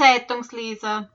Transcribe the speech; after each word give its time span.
Zeitungsleser 0.00 1.10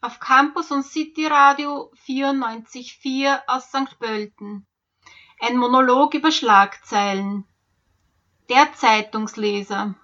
auf 0.00 0.18
Campus 0.18 0.70
und 0.70 0.82
City 0.82 1.26
Radio 1.26 1.92
94.4 2.06 3.38
aus 3.46 3.68
St. 3.68 3.98
Pölten. 3.98 4.66
Ein 5.42 5.58
Monolog 5.58 6.14
über 6.14 6.32
Schlagzeilen. 6.32 7.44
Der 8.48 8.72
Zeitungsleser. 8.72 9.94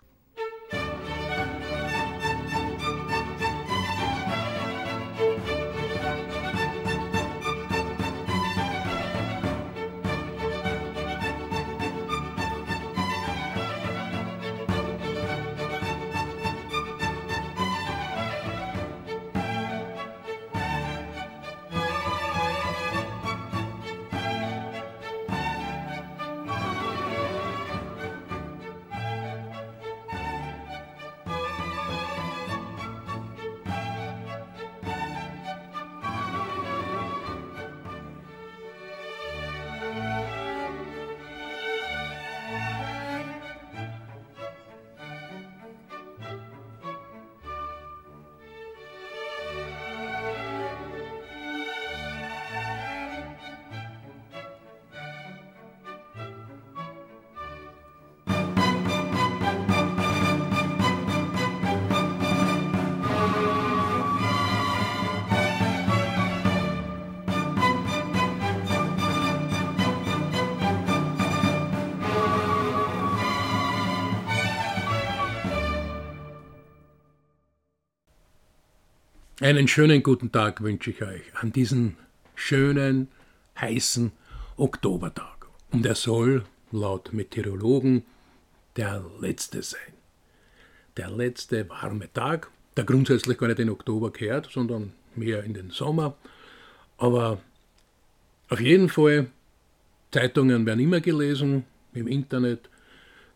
Einen 79.46 79.68
schönen 79.68 80.02
guten 80.02 80.32
Tag 80.32 80.60
wünsche 80.60 80.90
ich 80.90 81.00
euch 81.02 81.22
an 81.34 81.52
diesen 81.52 81.96
schönen, 82.34 83.06
heißen 83.60 84.10
Oktobertag. 84.56 85.46
Und 85.70 85.86
er 85.86 85.94
soll, 85.94 86.42
laut 86.72 87.12
Meteorologen, 87.12 88.02
der 88.74 89.04
letzte 89.20 89.62
sein. 89.62 89.94
Der 90.96 91.10
letzte 91.10 91.68
warme 91.68 92.12
Tag, 92.12 92.50
der 92.76 92.82
grundsätzlich 92.82 93.38
gar 93.38 93.46
nicht 93.46 93.60
in 93.60 93.70
Oktober 93.70 94.12
kehrt, 94.12 94.48
sondern 94.50 94.94
mehr 95.14 95.44
in 95.44 95.54
den 95.54 95.70
Sommer. 95.70 96.16
Aber 96.98 97.38
auf 98.48 98.60
jeden 98.60 98.88
Fall, 98.88 99.28
Zeitungen 100.10 100.66
werden 100.66 100.80
immer 100.80 101.00
gelesen, 101.00 101.66
im 101.94 102.08
Internet, 102.08 102.68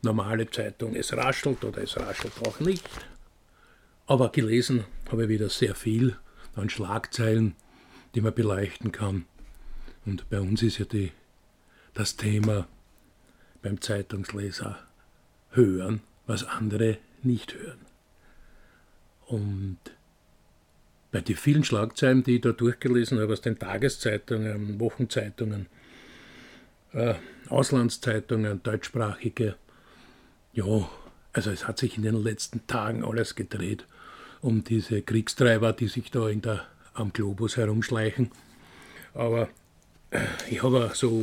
normale 0.02 0.50
Zeitung, 0.50 0.96
es 0.96 1.16
raschelt 1.16 1.62
oder 1.62 1.82
es 1.82 1.96
raschelt 1.96 2.32
auch 2.44 2.58
nicht. 2.58 2.82
Aber 4.10 4.32
gelesen 4.32 4.86
habe 5.08 5.22
ich 5.22 5.28
wieder 5.28 5.48
sehr 5.48 5.76
viel 5.76 6.16
an 6.56 6.68
Schlagzeilen, 6.68 7.54
die 8.16 8.20
man 8.20 8.34
beleuchten 8.34 8.90
kann. 8.90 9.24
Und 10.04 10.28
bei 10.28 10.40
uns 10.40 10.64
ist 10.64 10.78
ja 10.78 10.84
die, 10.84 11.12
das 11.94 12.16
Thema 12.16 12.66
beim 13.62 13.80
Zeitungsleser 13.80 14.80
hören, 15.50 16.00
was 16.26 16.42
andere 16.42 16.98
nicht 17.22 17.54
hören. 17.54 17.78
Und 19.26 19.78
bei 21.12 21.20
den 21.20 21.36
vielen 21.36 21.62
Schlagzeilen, 21.62 22.24
die 22.24 22.34
ich 22.34 22.40
da 22.40 22.50
durchgelesen 22.50 23.20
habe 23.20 23.32
aus 23.32 23.42
den 23.42 23.60
Tageszeitungen, 23.60 24.80
Wochenzeitungen, 24.80 25.66
äh, 26.94 27.14
Auslandszeitungen, 27.48 28.60
deutschsprachige, 28.64 29.54
ja, 30.52 30.90
also 31.32 31.52
es 31.52 31.68
hat 31.68 31.78
sich 31.78 31.96
in 31.96 32.02
den 32.02 32.20
letzten 32.20 32.66
Tagen 32.66 33.04
alles 33.04 33.36
gedreht 33.36 33.86
um 34.42 34.64
diese 34.64 35.02
Kriegstreiber, 35.02 35.72
die 35.72 35.88
sich 35.88 36.10
da 36.10 36.28
in 36.28 36.42
der, 36.42 36.66
am 36.94 37.12
Globus 37.12 37.56
herumschleichen. 37.56 38.30
Aber 39.14 39.48
äh, 40.10 40.20
ich 40.50 40.62
habe 40.62 40.90
so 40.94 41.20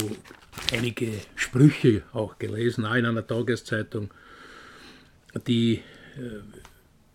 einige 0.72 1.12
Sprüche 1.36 2.04
auch 2.14 2.38
gelesen, 2.38 2.86
auch 2.86 2.96
in 2.96 3.06
einer 3.06 3.26
Tageszeitung, 3.26 4.12
die 5.46 5.76
äh, 5.76 6.42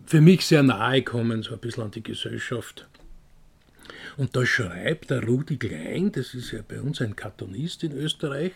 für 0.07 0.21
mich 0.21 0.47
sehr 0.47 0.63
nahe 0.63 1.03
kommen, 1.03 1.43
so 1.43 1.55
ein 1.55 1.61
bisschen 1.61 1.85
an 1.85 1.91
die 1.91 2.03
Gesellschaft. 2.03 2.89
Und 4.17 4.37
da 4.37 4.45
schreibt 4.45 5.11
der 5.11 5.25
Rudi 5.25 5.57
Klein, 5.57 6.13
das 6.13 6.35
ist 6.35 6.53
ja 6.53 6.61
bei 6.67 6.81
uns 6.81 7.01
ein 7.01 7.17
Kartonist 7.17 7.83
in 7.85 7.93
Österreich, 7.93 8.53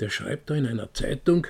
der 0.00 0.10
schreibt 0.10 0.50
da 0.50 0.54
in 0.54 0.66
einer 0.66 0.92
Zeitung, 0.94 1.46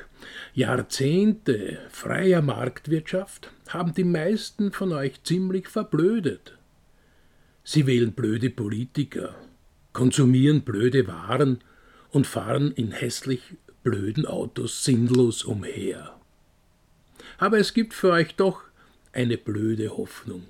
Jahrzehnte 0.54 1.78
freier 1.90 2.42
Marktwirtschaft 2.42 3.50
haben 3.68 3.94
die 3.94 4.04
meisten 4.04 4.72
von 4.72 4.92
euch 4.92 5.22
ziemlich 5.22 5.68
verblödet. 5.68 6.54
Sie 7.64 7.86
wählen 7.86 8.12
blöde 8.12 8.50
Politiker, 8.50 9.34
konsumieren 9.92 10.62
blöde 10.62 11.06
Waren 11.06 11.60
und 12.10 12.26
fahren 12.26 12.72
in 12.72 12.92
hässlich 12.92 13.42
blöden 13.82 14.26
Autos 14.26 14.84
sinnlos 14.84 15.44
umher. 15.44 16.18
Aber 17.38 17.58
es 17.58 17.74
gibt 17.74 17.94
für 17.94 18.12
euch 18.12 18.34
doch 18.34 18.62
eine 19.12 19.36
blöde 19.36 19.96
Hoffnung. 19.96 20.44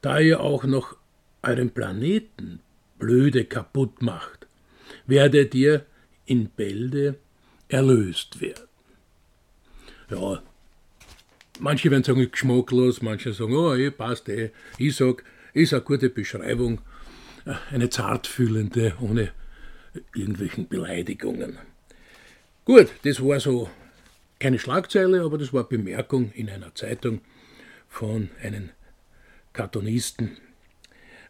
Da 0.00 0.18
ihr 0.18 0.40
auch 0.40 0.64
noch 0.64 0.96
euren 1.42 1.70
Planeten 1.70 2.60
blöde 2.98 3.44
kaputt 3.44 4.00
macht, 4.00 4.46
werdet 5.06 5.54
ihr 5.54 5.84
in 6.26 6.48
Bälde 6.50 7.16
erlöst 7.68 8.40
werden. 8.40 8.68
Ja, 10.10 10.42
manche 11.58 11.90
werden 11.90 12.04
sagen, 12.04 12.30
geschmacklos, 12.30 13.02
manche 13.02 13.32
sagen, 13.32 13.56
oh, 13.56 13.74
eh, 13.74 13.90
passt 13.90 14.28
eh. 14.28 14.50
Ich 14.78 14.96
sage, 14.96 15.22
ist 15.54 15.72
eine 15.72 15.82
gute 15.82 16.10
Beschreibung, 16.10 16.80
äh, 17.46 17.54
eine 17.70 17.88
zartfühlende, 17.90 18.94
ohne 19.00 19.32
irgendwelchen 20.14 20.68
Beleidigungen. 20.68 21.58
Gut, 22.64 22.88
das 23.04 23.22
war 23.22 23.40
so 23.40 23.70
keine 24.38 24.58
Schlagzeile, 24.58 25.22
aber 25.22 25.38
das 25.38 25.52
war 25.52 25.64
Bemerkung 25.64 26.32
in 26.32 26.48
einer 26.48 26.74
Zeitung 26.74 27.20
von 27.88 28.30
einem 28.42 28.70
Kartonisten. 29.52 30.36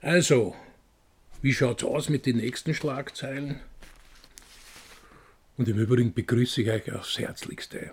Also, 0.01 0.55
wie 1.41 1.53
schaut's 1.53 1.85
aus 1.85 2.09
mit 2.09 2.27
den 2.27 2.37
nächsten 2.37 2.75
Schlagzeilen? 2.75 3.61
Und 5.57 5.69
im 5.69 5.79
Übrigen 5.79 6.15
begrüße 6.15 6.63
ich 6.63 6.71
euch 6.71 6.93
aufs 6.93 7.19
Herzlichste, 7.19 7.91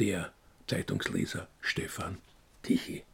der 0.00 0.32
Zeitungsleser 0.66 1.48
Stefan 1.60 2.18
Tichy. 2.62 3.04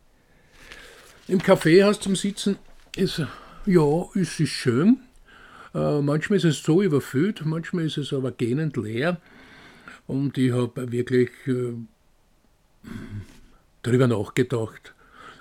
Im 1.28 1.40
Café 1.40 1.84
hast 1.84 2.02
zum 2.02 2.16
Sitzen 2.16 2.58
ist, 2.96 3.22
ja, 3.66 4.04
es 4.14 4.40
ist 4.40 4.50
schön. 4.50 5.00
Äh, 5.74 6.00
manchmal 6.00 6.38
ist 6.38 6.44
es 6.44 6.62
so 6.62 6.82
überfüllt, 6.82 7.44
manchmal 7.44 7.86
ist 7.86 7.98
es 7.98 8.12
aber 8.12 8.30
gähnend 8.32 8.76
leer. 8.76 9.20
Und 10.06 10.36
ich 10.38 10.52
habe 10.52 10.90
wirklich 10.92 11.30
äh, 11.46 11.74
darüber 13.82 14.06
nachgedacht 14.06 14.94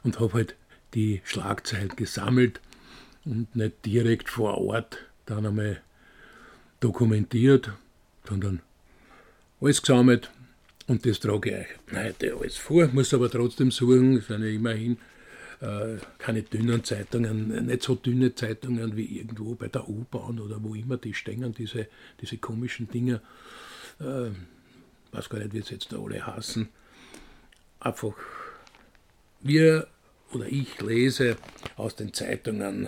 und 0.03 0.19
habe 0.19 0.33
halt 0.33 0.55
die 0.93 1.21
Schlagzeilen 1.23 1.95
gesammelt 1.95 2.61
und 3.25 3.55
nicht 3.55 3.85
direkt 3.85 4.29
vor 4.29 4.57
Ort 4.57 4.97
dann 5.25 5.45
einmal 5.45 5.81
dokumentiert, 6.79 7.71
sondern 8.31 8.61
alles 9.59 9.81
gesammelt 9.81 10.31
und 10.87 11.05
das 11.05 11.19
trage 11.19 11.49
ich 11.49 11.93
euch 11.93 12.03
heute 12.05 12.33
alles 12.37 12.55
vor, 12.55 12.87
muss 12.87 13.13
aber 13.13 13.29
trotzdem 13.29 13.71
suchen, 13.71 14.17
es 14.17 14.27
sind 14.27 14.41
ja 14.41 14.49
immerhin 14.49 14.97
äh, 15.59 15.97
keine 16.17 16.41
dünnen 16.43 16.81
Zeitungen, 16.81 17.65
nicht 17.65 17.83
so 17.83 17.95
dünne 17.95 18.33
Zeitungen 18.33 18.95
wie 18.95 19.17
irgendwo 19.17 19.55
bei 19.55 19.67
der 19.67 19.89
U-Bahn 19.89 20.39
oder 20.39 20.63
wo 20.63 20.75
immer 20.75 20.95
die 20.95 21.13
stehen, 21.13 21.53
diese, 21.53 21.87
diese 22.21 22.37
komischen 22.37 22.89
Dinge. 22.89 23.21
Äh, 23.99 24.31
weiß 25.11 25.27
gar 25.27 25.39
nicht, 25.39 25.53
wie 25.53 25.59
es 25.59 25.69
jetzt 25.69 25.91
da 25.91 25.97
alle 25.97 26.25
hassen. 26.25 26.69
Einfach, 27.81 28.15
wir 29.41 29.87
oder 30.31 30.45
ich 30.47 30.79
lese 30.79 31.35
aus 31.75 31.97
den 31.97 32.13
Zeitungen, 32.13 32.87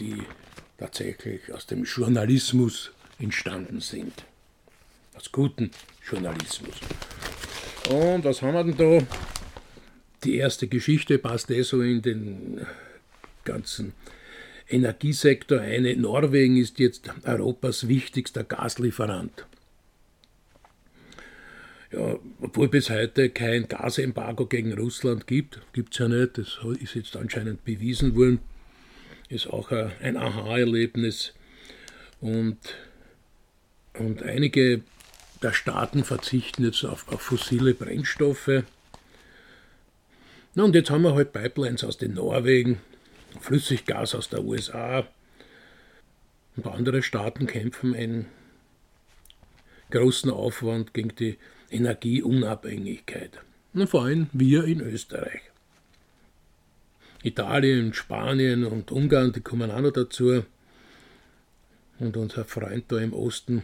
die 0.00 0.24
tatsächlich 0.76 1.52
aus 1.52 1.66
dem 1.66 1.84
Journalismus 1.84 2.90
entstanden 3.20 3.80
sind 3.80 4.24
aus 5.16 5.32
guten 5.32 5.70
Journalismus. 6.08 6.76
Und 7.90 8.24
was 8.24 8.42
haben 8.42 8.54
wir 8.54 8.64
denn 8.64 9.00
da? 9.00 9.06
die 10.26 10.36
erste 10.36 10.66
Geschichte 10.66 11.18
passt 11.18 11.50
eh 11.50 11.62
so 11.62 11.80
in 11.80 12.02
den 12.02 12.66
ganzen 13.44 13.92
Energiesektor 14.68 15.60
ein. 15.60 16.00
Norwegen 16.00 16.56
ist 16.56 16.78
jetzt 16.78 17.08
Europas 17.24 17.88
wichtigster 17.88 18.44
Gaslieferant. 18.44 19.46
Ja, 21.92 22.18
obwohl 22.40 22.68
bis 22.68 22.90
heute 22.90 23.30
kein 23.30 23.68
Gasembargo 23.68 24.46
gegen 24.46 24.72
Russland 24.72 25.28
gibt, 25.28 25.60
gibt 25.72 25.92
es 25.92 26.00
ja 26.00 26.08
nicht, 26.08 26.36
das 26.36 26.58
ist 26.80 26.96
jetzt 26.96 27.16
anscheinend 27.16 27.64
bewiesen 27.64 28.16
worden, 28.16 28.40
ist 29.28 29.46
auch 29.46 29.70
ein 29.70 30.16
Aha-Erlebnis. 30.16 31.32
Und, 32.20 32.58
und 33.94 34.24
einige 34.24 34.82
der 35.46 35.52
Staaten 35.52 36.02
verzichten 36.02 36.64
jetzt 36.64 36.84
auf, 36.84 37.06
auf 37.06 37.22
fossile 37.22 37.72
Brennstoffe. 37.72 38.64
Na, 40.56 40.64
und 40.64 40.74
jetzt 40.74 40.90
haben 40.90 41.02
wir 41.02 41.14
halt 41.14 41.32
Pipelines 41.32 41.84
aus 41.84 41.98
den 41.98 42.14
Norwegen, 42.14 42.80
Flüssiggas 43.40 44.16
aus 44.16 44.28
der 44.28 44.42
USA. 44.42 45.06
Und 46.56 46.66
andere 46.66 47.00
Staaten 47.00 47.46
kämpfen 47.46 47.94
einen 47.94 48.26
großen 49.92 50.32
Aufwand 50.32 50.92
gegen 50.94 51.14
die 51.14 51.38
Energieunabhängigkeit. 51.70 53.38
Und 53.72 53.88
vor 53.88 54.02
allem 54.02 54.28
wir 54.32 54.64
in 54.64 54.80
Österreich. 54.80 55.42
Italien, 57.22 57.94
Spanien 57.94 58.64
und 58.64 58.90
Ungarn, 58.90 59.30
die 59.30 59.42
kommen 59.42 59.70
auch 59.70 59.80
noch 59.80 59.92
dazu. 59.92 60.44
Und 62.00 62.16
unser 62.16 62.44
Freund 62.44 62.86
da 62.88 62.98
im 62.98 63.12
Osten 63.12 63.62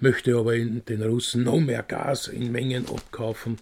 möchte 0.00 0.36
aber 0.36 0.56
den 0.56 1.02
Russen 1.02 1.44
noch 1.44 1.60
mehr 1.60 1.82
Gas 1.82 2.28
in 2.28 2.52
Mengen 2.52 2.86
abkaufen. 2.88 3.58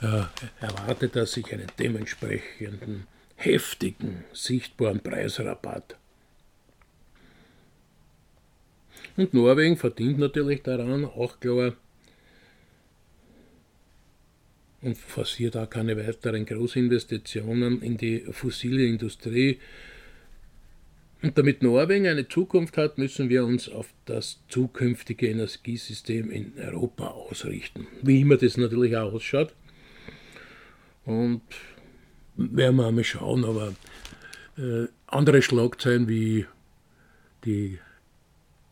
Er 0.00 0.30
erwartet 0.60 1.16
er 1.16 1.26
sich 1.26 1.52
einen 1.52 1.68
dementsprechenden 1.78 3.06
heftigen, 3.36 4.24
sichtbaren 4.32 5.00
Preisrabatt. 5.00 5.96
Und 9.16 9.32
Norwegen 9.32 9.76
verdient 9.76 10.18
natürlich 10.18 10.62
daran, 10.62 11.04
auch 11.04 11.38
klar, 11.38 11.74
und 14.84 14.98
forciert 14.98 15.56
auch 15.56 15.70
keine 15.70 15.96
weiteren 15.96 16.44
Großinvestitionen 16.44 17.80
in 17.80 17.96
die 17.96 18.20
fossile 18.30 18.84
Industrie. 18.84 19.58
Und 21.22 21.38
damit 21.38 21.62
Norwegen 21.62 22.06
eine 22.06 22.28
Zukunft 22.28 22.76
hat, 22.76 22.98
müssen 22.98 23.28
wir 23.30 23.44
uns 23.44 23.68
auf 23.68 23.88
das 24.04 24.40
zukünftige 24.48 25.28
Energiesystem 25.28 26.30
in 26.30 26.52
Europa 26.58 27.06
ausrichten. 27.06 27.86
Wie 28.02 28.20
immer 28.20 28.36
das 28.36 28.56
natürlich 28.56 28.96
auch 28.96 29.14
ausschaut. 29.14 29.54
Und 31.06 31.42
werden 32.36 32.76
wir 32.76 32.86
einmal 32.86 33.04
schauen, 33.04 33.44
aber 33.44 33.74
äh, 34.58 34.88
andere 35.06 35.42
Schlagzeilen 35.42 36.08
wie 36.08 36.46
die 37.44 37.78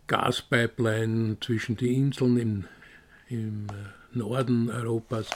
Gaspipeline 0.06 1.38
zwischen 1.40 1.76
den 1.76 1.94
Inseln 1.94 2.36
im, 2.36 2.64
im 3.28 3.66
äh, 3.68 4.18
Norden 4.18 4.70
Europas, 4.70 5.28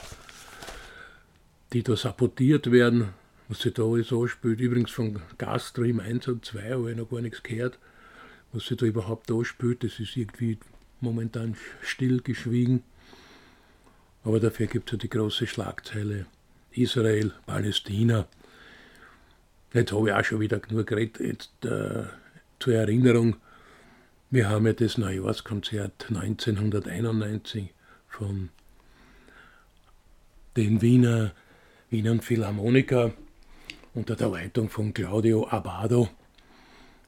die 1.73 1.83
da 1.83 1.95
sabotiert 1.95 2.71
werden, 2.71 3.09
was 3.47 3.61
sich 3.61 3.73
da 3.73 3.83
alles 3.83 4.11
anspielt. 4.11 4.59
Übrigens 4.59 4.91
von 4.91 5.21
Gasstream 5.37 5.99
1 5.99 6.27
und 6.27 6.45
2 6.45 6.71
habe 6.71 6.91
ich 6.91 6.97
noch 6.97 7.09
gar 7.09 7.21
nichts 7.21 7.43
gehört, 7.43 7.79
was 8.51 8.65
sich 8.65 8.77
da 8.77 8.85
überhaupt 8.85 9.31
anspielt. 9.31 9.83
Das 9.83 9.99
ist 9.99 10.17
irgendwie 10.17 10.57
momentan 10.99 11.55
still 11.81 12.21
geschwiegen. 12.21 12.83
Aber 14.23 14.39
dafür 14.39 14.67
gibt 14.67 14.89
es 14.89 14.93
ja 14.93 14.97
die 14.97 15.09
große 15.09 15.47
Schlagzeile 15.47 16.25
Israel, 16.71 17.33
Palästina. 17.45 18.27
Jetzt 19.73 19.91
habe 19.91 20.09
ich 20.09 20.13
auch 20.13 20.23
schon 20.23 20.39
wieder 20.39 20.59
genug 20.59 20.87
geredet. 20.87 21.19
Jetzt, 21.19 21.65
äh, 21.65 22.03
zur 22.59 22.73
Erinnerung, 22.73 23.37
wir 24.29 24.49
haben 24.49 24.65
ja 24.65 24.73
das 24.73 24.97
Neujahrskonzert 24.97 26.07
1991 26.09 27.69
von 28.09 28.49
den 30.57 30.81
Wiener, 30.81 31.33
Wiener 31.89 32.21
Philharmoniker 32.21 33.13
unter 33.97 34.15
der 34.15 34.29
Leitung 34.29 34.69
von 34.69 34.93
Claudio 34.93 35.47
Abado. 35.49 36.07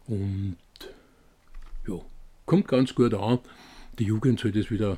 Und 0.08 0.58
ja, 1.88 2.00
kommt 2.48 2.68
ganz 2.68 2.96
gut 2.96 3.14
an. 3.14 3.38
Die 4.00 4.06
Jugend 4.06 4.40
soll 4.40 4.52
das 4.52 4.72
wieder 4.72 4.98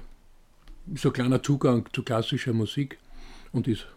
so 0.95 1.09
ein 1.09 1.13
kleiner 1.13 1.43
Zugang 1.43 1.89
zu 1.91 2.03
klassischer 2.03 2.53
Musik 2.53 2.97
und 3.51 3.67
ist 3.67 3.87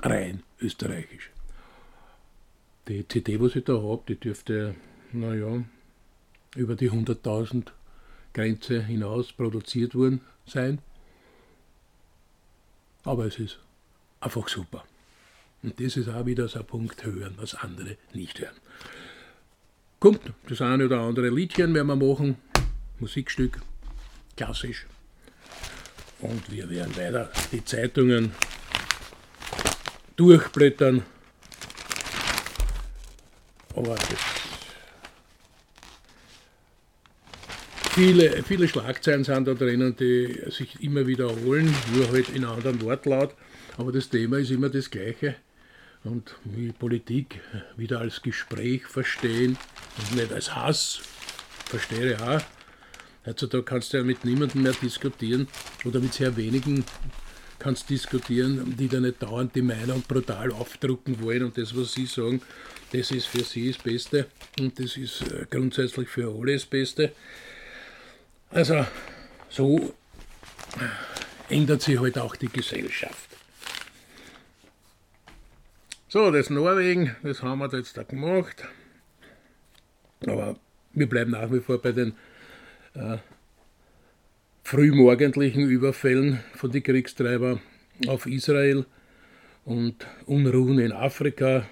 rein 0.00 0.42
österreichisch. 0.58 1.30
Die 2.88 3.06
CD, 3.06 3.38
was 3.38 3.56
ich 3.56 3.64
da 3.64 3.74
habe, 3.74 4.02
die 4.08 4.18
dürfte, 4.18 4.74
naja, 5.12 5.64
über 6.56 6.76
die 6.76 6.90
100.000 6.90 7.66
Grenze 8.32 8.82
hinaus 8.82 9.34
produziert 9.34 9.94
worden 9.94 10.22
sein. 10.46 10.78
Aber 13.02 13.26
es 13.26 13.38
ist 13.38 13.58
einfach 14.20 14.48
super. 14.48 14.82
Und 15.64 15.80
das 15.80 15.96
ist 15.96 16.10
auch 16.10 16.26
wieder 16.26 16.46
so 16.46 16.58
ein 16.58 16.66
Punkt 16.66 17.02
hören, 17.06 17.32
was 17.38 17.54
andere 17.54 17.96
nicht 18.12 18.38
hören. 18.38 18.54
Kommt, 19.98 20.20
das 20.46 20.60
eine 20.60 20.84
oder 20.84 21.00
andere 21.00 21.30
Liedchen 21.30 21.72
werden 21.72 21.86
wir 21.86 21.96
machen, 21.96 22.36
Musikstück, 23.00 23.62
klassisch. 24.36 24.84
Und 26.20 26.52
wir 26.52 26.68
werden 26.68 26.94
weiter 26.98 27.30
die 27.50 27.64
Zeitungen 27.64 28.32
durchblättern. 30.16 31.02
Aber 33.74 33.96
viele, 37.94 38.42
viele 38.42 38.68
Schlagzeilen 38.68 39.24
sind 39.24 39.48
da 39.48 39.54
drinnen, 39.54 39.96
die 39.96 40.42
sich 40.50 40.82
immer 40.82 41.06
wiederholen, 41.06 41.74
nur 41.94 42.12
halt 42.12 42.28
in 42.28 42.44
anderen 42.44 42.82
Wortlaut. 42.82 43.34
Aber 43.78 43.92
das 43.92 44.10
Thema 44.10 44.36
ist 44.36 44.50
immer 44.50 44.68
das 44.68 44.90
gleiche. 44.90 45.36
Und 46.04 46.36
wie 46.44 46.70
Politik 46.70 47.40
wieder 47.76 48.00
als 48.00 48.20
Gespräch 48.20 48.86
verstehen 48.86 49.56
und 49.98 50.16
nicht 50.16 50.32
als 50.32 50.54
Hass, 50.54 51.00
verstehe 51.66 52.12
ich 52.12 52.20
auch. 52.20 52.42
Heutzutage 53.26 53.62
kannst 53.62 53.92
du 53.92 53.96
ja 53.96 54.04
mit 54.04 54.24
niemandem 54.24 54.62
mehr 54.62 54.74
diskutieren 54.74 55.48
oder 55.84 56.00
mit 56.00 56.12
sehr 56.12 56.36
wenigen 56.36 56.84
kannst 57.58 57.88
diskutieren, 57.88 58.76
die 58.76 58.88
da 58.88 59.00
nicht 59.00 59.22
dauernd 59.22 59.54
die 59.54 59.62
Meinung 59.62 60.02
brutal 60.02 60.52
aufdrucken 60.52 61.22
wollen 61.22 61.44
und 61.44 61.56
das, 61.56 61.74
was 61.74 61.94
sie 61.94 62.04
sagen, 62.04 62.42
das 62.92 63.10
ist 63.10 63.26
für 63.26 63.42
sie 63.42 63.72
das 63.72 63.82
Beste 63.82 64.26
und 64.60 64.78
das 64.78 64.98
ist 64.98 65.22
äh, 65.22 65.46
grundsätzlich 65.48 66.08
für 66.10 66.30
alle 66.30 66.52
das 66.52 66.66
Beste. 66.66 67.12
Also 68.50 68.86
so 69.48 69.94
ändert 71.48 71.80
sich 71.80 71.98
halt 71.98 72.18
auch 72.18 72.36
die 72.36 72.48
Gesellschaft. 72.48 73.33
So, 76.14 76.30
das 76.30 76.48
Norwegen, 76.48 77.16
das 77.24 77.42
haben 77.42 77.58
wir 77.58 77.76
jetzt 77.76 77.96
da 77.96 78.04
gemacht. 78.04 78.64
Aber 80.24 80.54
wir 80.92 81.08
bleiben 81.08 81.32
nach 81.32 81.50
wie 81.50 81.58
vor 81.58 81.82
bei 81.82 81.90
den 81.90 82.14
äh, 82.94 83.16
frühmorgendlichen 84.62 85.68
Überfällen 85.68 86.38
von 86.54 86.70
den 86.70 86.84
Kriegstreiber 86.84 87.58
auf 88.06 88.26
Israel 88.26 88.86
und 89.64 90.06
Unruhen 90.26 90.78
in 90.78 90.92
Afrika, 90.92 91.66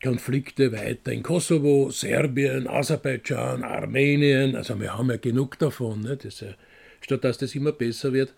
Konflikte 0.00 0.70
weiter 0.70 1.10
in 1.10 1.24
Kosovo, 1.24 1.90
Serbien, 1.90 2.68
Aserbaidschan, 2.68 3.64
Armenien, 3.64 4.54
also 4.54 4.78
wir 4.78 4.96
haben 4.96 5.10
ja 5.10 5.16
genug 5.16 5.58
davon. 5.58 6.02
Ne? 6.02 6.16
Das, 6.16 6.44
statt 7.00 7.24
dass 7.24 7.38
das 7.38 7.56
immer 7.56 7.72
besser 7.72 8.12
wird, 8.12 8.32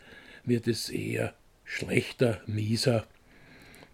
wird 0.45 0.67
es 0.67 0.89
eher 0.89 1.35
schlechter, 1.67 2.41
mieser. 2.47 3.07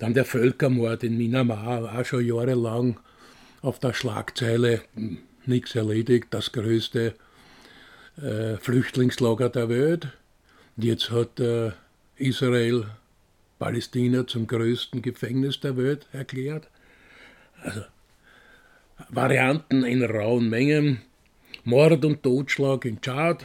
Dann 0.03 0.15
der 0.15 0.25
Völkermord 0.25 1.05
in 1.05 1.17
Myanmar, 1.17 1.97
auch 1.97 2.05
schon 2.05 2.27
jahrelang 2.27 2.99
auf 3.61 3.79
der 3.79 3.93
Schlagzeile, 3.93 4.81
nichts 5.47 5.77
erledigt, 5.77 6.27
das 6.31 6.51
größte 6.51 7.15
äh, 8.21 8.57
Flüchtlingslager 8.57 9.49
der 9.49 9.69
Welt. 9.69 10.09
Jetzt 10.77 11.13
hat 11.13 11.39
äh, 11.39 11.71
Israel 12.17 12.87
Palästina 13.61 14.27
zum 14.27 14.49
größten 14.49 15.03
Gefängnis 15.03 15.61
der 15.61 15.77
Welt 15.77 16.09
erklärt. 16.13 16.67
Also 17.63 17.83
Varianten 19.09 19.85
in 19.85 20.03
rauen 20.03 20.51
Mengen. 20.51 21.03
Mord 21.63 22.05
und 22.05 22.25
Totschlag 22.25 22.87
in 22.87 23.01
Tschad, 23.01 23.45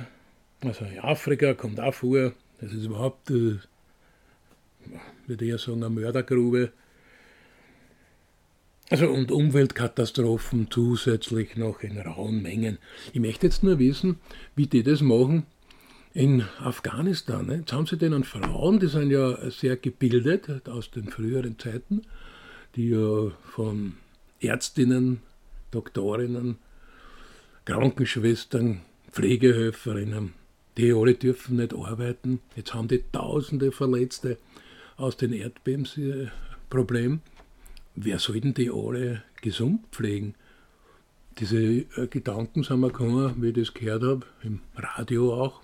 also 0.62 0.86
in 0.86 1.02
Afrika 1.02 1.54
kommt 1.54 1.80
auch 1.80 1.94
vor. 1.94 2.32
Das 2.60 2.74
ist 2.74 2.86
überhaupt, 2.86 3.30
äh, 3.30 3.60
würde 5.26 5.46
ich 5.46 5.62
sagen, 5.62 5.84
eine 5.84 5.94
Mördergrube. 5.94 6.72
Also 8.90 9.10
und 9.10 9.32
Umweltkatastrophen 9.32 10.68
zusätzlich 10.72 11.58
noch 11.58 11.82
in 11.82 12.00
rauen 12.00 12.42
Mengen. 12.42 12.78
Ich 13.12 13.20
möchte 13.20 13.48
jetzt 13.48 13.64
nur 13.64 13.80
wissen, 13.80 14.20
wie 14.56 14.68
die 14.68 14.84
das 14.84 15.02
machen 15.02 15.46
in 16.14 16.46
Afghanistan. 16.60 17.46
Ne? 17.48 17.56
Jetzt 17.58 17.74
haben 17.74 17.86
sie 17.86 17.98
denen 17.98 18.24
Frauen, 18.24 18.80
die 18.80 18.88
sind 18.88 19.12
ja 19.12 19.52
sehr 19.52 19.76
gebildet 19.76 20.70
aus 20.70 20.90
den 20.90 21.10
früheren 21.10 21.60
Zeiten, 21.60 22.04
die 22.76 22.90
ja 22.90 23.30
von 23.44 23.94
Ärztinnen, 24.40 25.20
Doktorinnen, 25.72 26.58
Krankenschwestern, 27.66 28.82
Pflegehelferinnen, 29.12 30.34
die 30.78 30.94
alle 30.94 31.14
dürfen 31.14 31.58
nicht 31.58 31.74
arbeiten. 31.74 32.40
Jetzt 32.56 32.74
haben 32.74 32.88
die 32.88 33.04
tausende 33.12 33.72
Verletzte 33.72 34.38
aus 34.98 35.18
den 35.18 35.34
Erdbebensproblemen. 35.34 37.22
Wer 37.96 38.20
sollten 38.20 38.54
die 38.54 38.70
alle 38.70 39.24
gesund 39.42 39.86
pflegen? 39.92 40.36
Diese 41.40 41.58
äh, 41.58 42.08
Gedanken 42.10 42.64
sind 42.64 42.80
mir 42.80 42.88
gekommen, 42.88 43.42
wie 43.42 43.50
ich 43.50 43.56
das 43.56 43.74
gehört 43.74 44.04
habe, 44.04 44.26
im 44.44 44.60
Radio 44.76 45.34
auch 45.34 45.62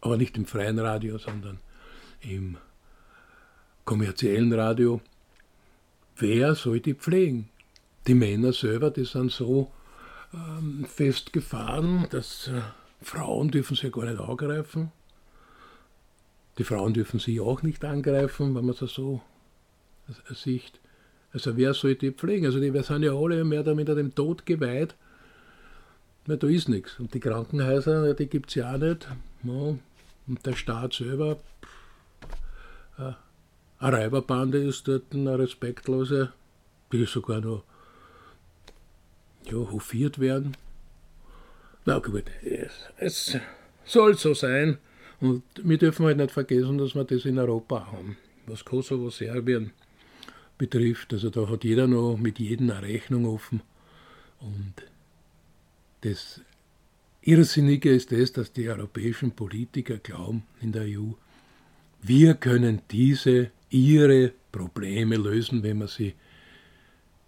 aber 0.00 0.16
nicht 0.16 0.36
im 0.36 0.46
freien 0.46 0.78
Radio, 0.78 1.18
sondern 1.18 1.58
im 2.20 2.56
kommerziellen 3.84 4.52
Radio. 4.52 5.00
Wer 6.16 6.54
soll 6.54 6.80
die 6.80 6.94
pflegen? 6.94 7.48
Die 8.06 8.14
Männer 8.14 8.52
selber, 8.52 8.90
die 8.90 9.04
sind 9.04 9.32
so 9.32 9.70
ähm, 10.32 10.86
festgefahren, 10.86 12.06
dass 12.10 12.48
äh, 12.48 12.60
Frauen 13.02 13.50
dürfen 13.50 13.76
sie 13.76 13.84
ja 13.84 13.90
gar 13.90 14.04
nicht 14.04 14.20
angreifen. 14.20 14.92
Die 16.58 16.64
Frauen 16.64 16.94
dürfen 16.94 17.18
sie 17.18 17.40
auch 17.40 17.62
nicht 17.62 17.84
angreifen, 17.84 18.54
wenn 18.54 18.64
man 18.64 18.74
es 18.74 18.78
so 18.78 19.20
sieht. 20.30 20.72
Also 21.32 21.56
wer 21.56 21.74
soll 21.74 21.96
die 21.96 22.12
pflegen? 22.12 22.46
Also 22.46 22.60
die 22.60 22.70
sind 22.82 23.02
ja 23.02 23.12
alle 23.12 23.44
mehr 23.44 23.60
oder 23.60 23.72
weniger 23.72 23.94
dem 23.94 24.14
Tod 24.14 24.46
geweiht. 24.46 24.94
Weil 26.26 26.36
da 26.36 26.46
ist 26.46 26.68
nichts. 26.68 26.98
Und 26.98 27.12
die 27.12 27.20
Krankenhäuser, 27.20 28.14
die 28.14 28.26
gibt 28.26 28.50
es 28.50 28.54
ja 28.54 28.74
auch 28.74 28.78
nicht. 28.78 29.08
Ja, 29.42 29.76
und 30.26 30.46
der 30.46 30.54
Staat 30.54 30.94
selber, 30.94 31.38
äh, 32.98 33.12
eine 33.78 33.96
Räuberbande 33.98 34.58
ist 34.58 34.88
dort 34.88 35.12
eine 35.12 35.38
respektlose, 35.38 36.32
die 36.92 37.04
sogar 37.04 37.40
noch 37.40 37.64
ja, 39.44 39.56
hofiert 39.56 40.18
werden. 40.18 40.56
Na 41.84 41.98
gut, 41.98 42.24
es, 42.42 42.72
es 42.96 43.38
soll 43.84 44.16
so 44.16 44.32
sein. 44.32 44.78
Und 45.24 45.42
wir 45.62 45.78
dürfen 45.78 46.04
halt 46.04 46.18
nicht 46.18 46.32
vergessen, 46.32 46.76
dass 46.76 46.94
wir 46.94 47.04
das 47.04 47.24
in 47.24 47.38
Europa 47.38 47.90
haben. 47.90 48.18
Was 48.44 48.62
Kosovo, 48.62 49.08
Serbien 49.08 49.70
betrifft, 50.58 51.14
also 51.14 51.30
da 51.30 51.48
hat 51.48 51.64
jeder 51.64 51.86
noch 51.86 52.18
mit 52.18 52.38
jedem 52.38 52.70
eine 52.70 52.82
Rechnung 52.82 53.24
offen. 53.24 53.62
Und 54.38 54.74
das 56.02 56.42
Irrsinnige 57.22 57.94
ist 57.94 58.12
es, 58.12 58.34
dass 58.34 58.52
die 58.52 58.68
europäischen 58.68 59.30
Politiker 59.30 59.96
glauben 59.96 60.42
in 60.60 60.72
der 60.72 60.82
EU, 60.82 61.12
wir 62.02 62.34
können 62.34 62.82
diese, 62.90 63.50
ihre 63.70 64.30
Probleme 64.52 65.16
lösen, 65.16 65.62
wenn 65.62 65.78
wir 65.78 65.88
sie 65.88 66.12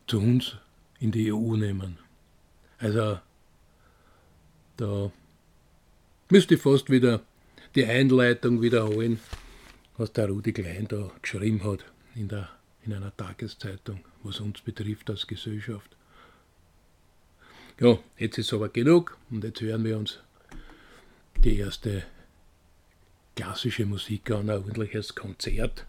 zu 0.07 0.19
uns 0.19 0.59
in 1.01 1.13
die 1.13 1.33
EU 1.33 1.57
nehmen. 1.57 1.97
Also 2.79 3.21
da 4.77 5.11
müsste 6.29 6.57
ich 6.57 6.61
fast 6.61 6.91
wieder 6.91 7.23
die 7.77 7.85
Einleitung 7.85 8.63
wiederholen, 8.63 9.21
was 9.99 10.13
der 10.13 10.29
Rudi 10.29 10.53
Klein 10.53 10.89
da 10.89 11.11
geschrieben 11.21 11.63
hat 11.63 11.85
in, 12.15 12.27
der, 12.27 12.49
in 12.85 12.95
einer 12.95 13.15
Tageszeitung, 13.15 14.01
was 14.23 14.41
uns 14.41 14.63
betrifft 14.63 15.11
als 15.11 15.27
Gesellschaft. 15.27 15.95
Ja, 17.79 17.99
jetzt 18.17 18.39
ist 18.39 18.55
aber 18.55 18.71
genug 18.71 19.19
und 19.31 19.45
jetzt 19.45 19.61
hören 19.61 19.85
wir 19.85 19.99
uns 19.99 20.19
die 21.45 21.59
erste 21.59 22.05
klassische 23.35 23.85
Musik 23.85 24.31
an, 24.31 24.49
ein 24.49 24.57
ordentliches 24.57 25.15
Konzert. 25.15 25.85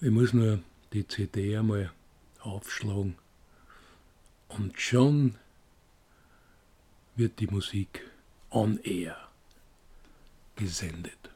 Ich 0.00 0.10
muss 0.10 0.32
nur 0.32 0.58
die 0.92 1.06
CD 1.06 1.56
einmal 1.56 1.92
aufschlagen 2.40 3.14
und 4.48 4.80
schon 4.80 5.36
wird 7.14 7.38
die 7.38 7.46
Musik 7.46 8.04
on 8.50 8.80
air 8.82 9.31
gesendet. 10.62 11.30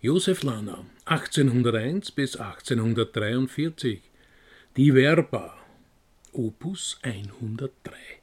Josef 0.00 0.42
Lanner, 0.42 0.84
1801 1.06 2.12
bis 2.12 2.36
1843, 2.36 4.02
die 4.76 4.92
Verba 4.92 5.54
Opus 6.32 6.98
103. 7.02 8.13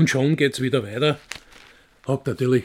Und 0.00 0.08
schon 0.08 0.34
geht 0.34 0.54
es 0.54 0.62
wieder 0.62 0.82
weiter. 0.82 1.18
Hab 2.06 2.26
natürlich, 2.26 2.64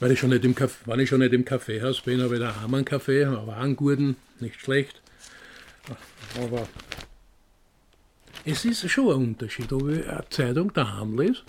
weil 0.00 0.10
ich 0.10 0.18
schon 0.18 0.30
nicht 0.30 0.44
im 0.44 0.56
Café, 0.56 0.74
wenn 0.86 0.98
ich 0.98 1.08
schon 1.08 1.20
nicht 1.20 1.32
im 1.32 1.44
Kaffeehaus 1.44 2.00
bin, 2.00 2.20
habe 2.20 2.34
ich 2.34 2.40
daheim 2.40 2.74
einen 2.74 2.84
Kaffee, 2.84 3.26
aber 3.26 3.56
einen 3.58 3.76
guten, 3.76 4.16
nicht 4.40 4.60
schlecht. 4.60 5.00
Aber 6.36 6.66
es 8.44 8.64
ist 8.64 8.90
schon 8.90 9.06
ein 9.10 9.28
Unterschied, 9.28 9.72
ob 9.72 9.88
ich 9.88 10.04
eine 10.04 10.28
Zeitung 10.30 10.72
daheim 10.72 11.16
lese 11.16 11.42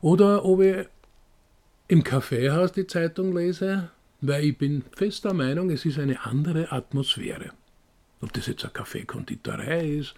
oder 0.00 0.42
ob 0.42 0.62
ich 0.62 0.86
im 1.88 2.02
Kaffeehaus 2.02 2.72
die 2.72 2.86
Zeitung 2.86 3.36
lese, 3.36 3.90
weil 4.22 4.44
ich 4.44 4.56
bin 4.56 4.84
fester 4.96 5.34
Meinung, 5.34 5.68
es 5.68 5.84
ist 5.84 5.98
eine 5.98 6.24
andere 6.24 6.72
Atmosphäre. 6.72 7.50
Ob 8.22 8.32
das 8.32 8.46
jetzt 8.46 8.64
eine 8.64 8.72
Kaffeekonditorei 8.72 9.86
ist, 9.86 10.14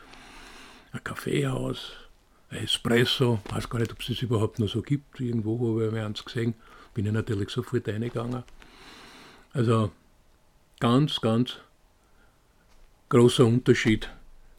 ein 0.93 1.03
Kaffeehaus, 1.03 1.91
Espresso, 2.51 3.41
ich 3.47 3.55
weiß 3.55 3.69
gar 3.69 3.79
nicht, 3.79 3.93
ob 3.93 4.01
es 4.01 4.09
das 4.09 4.23
überhaupt 4.23 4.59
noch 4.59 4.69
so 4.69 4.83
gibt, 4.83 5.21
irgendwo 5.21 5.81
habe 5.81 5.97
ich 5.97 6.05
eins 6.05 6.25
gesehen, 6.25 6.55
bin 6.95 7.07
ich 7.07 7.13
natürlich 7.13 7.51
sofort 7.51 7.87
reingegangen. 7.89 8.43
Also 9.53 9.93
ganz, 10.81 11.21
ganz 11.21 11.59
großer 13.09 13.45
Unterschied, 13.45 14.11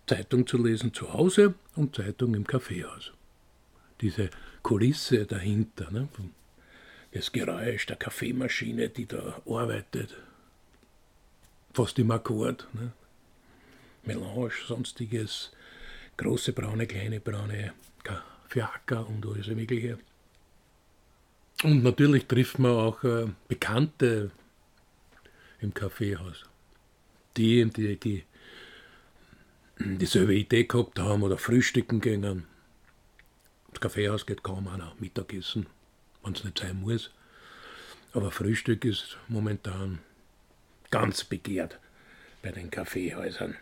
Zeitung 0.07 0.47
zu 0.47 0.57
lesen 0.57 0.93
zu 0.93 1.13
Hause 1.13 1.53
und 1.75 1.95
Zeitung 1.95 2.33
im 2.33 2.47
Kaffeehaus. 2.47 3.11
Diese 3.99 4.29
Kulisse 4.63 5.25
dahinter, 5.25 5.91
ne, 5.91 6.07
das 7.13 7.31
Geräusch 7.31 7.85
der 7.87 7.97
Kaffeemaschine, 7.97 8.89
die 8.89 9.05
da 9.05 9.41
arbeitet, 9.45 10.15
fast 11.73 11.99
im 11.99 12.11
Akkord, 12.11 12.67
ne, 12.73 12.93
Melange, 14.03 14.51
sonstiges, 14.67 15.51
große 16.21 16.53
braune, 16.53 16.85
kleine 16.85 17.19
braune 17.19 17.73
Kaffeeacker 18.03 19.07
und 19.07 19.25
alles 19.25 19.47
Mögliche. 19.47 19.97
Und 21.63 21.83
natürlich 21.83 22.25
trifft 22.27 22.59
man 22.59 22.71
auch 22.71 23.03
äh, 23.03 23.27
Bekannte 23.47 24.31
im 25.59 25.73
Kaffeehaus, 25.73 26.43
die, 27.37 27.65
die, 27.65 27.97
die 27.97 28.23
dieselbe 29.79 30.35
Idee 30.35 30.65
gehabt 30.65 30.99
haben 30.99 31.23
oder 31.23 31.37
frühstücken 31.37 32.01
gehen. 32.01 32.45
Das 33.71 33.81
Kaffeehaus 33.81 34.25
geht 34.25 34.43
kaum 34.43 34.67
einer 34.67 34.93
Mittagessen, 34.99 35.65
wenn 36.23 36.33
es 36.33 36.43
nicht 36.43 36.59
sein 36.59 36.81
muss. 36.81 37.11
Aber 38.13 38.31
Frühstück 38.31 38.85
ist 38.85 39.17
momentan 39.27 39.99
ganz 40.91 41.23
begehrt 41.23 41.79
bei 42.43 42.51
den 42.51 42.69
Kaffeehäusern. 42.69 43.55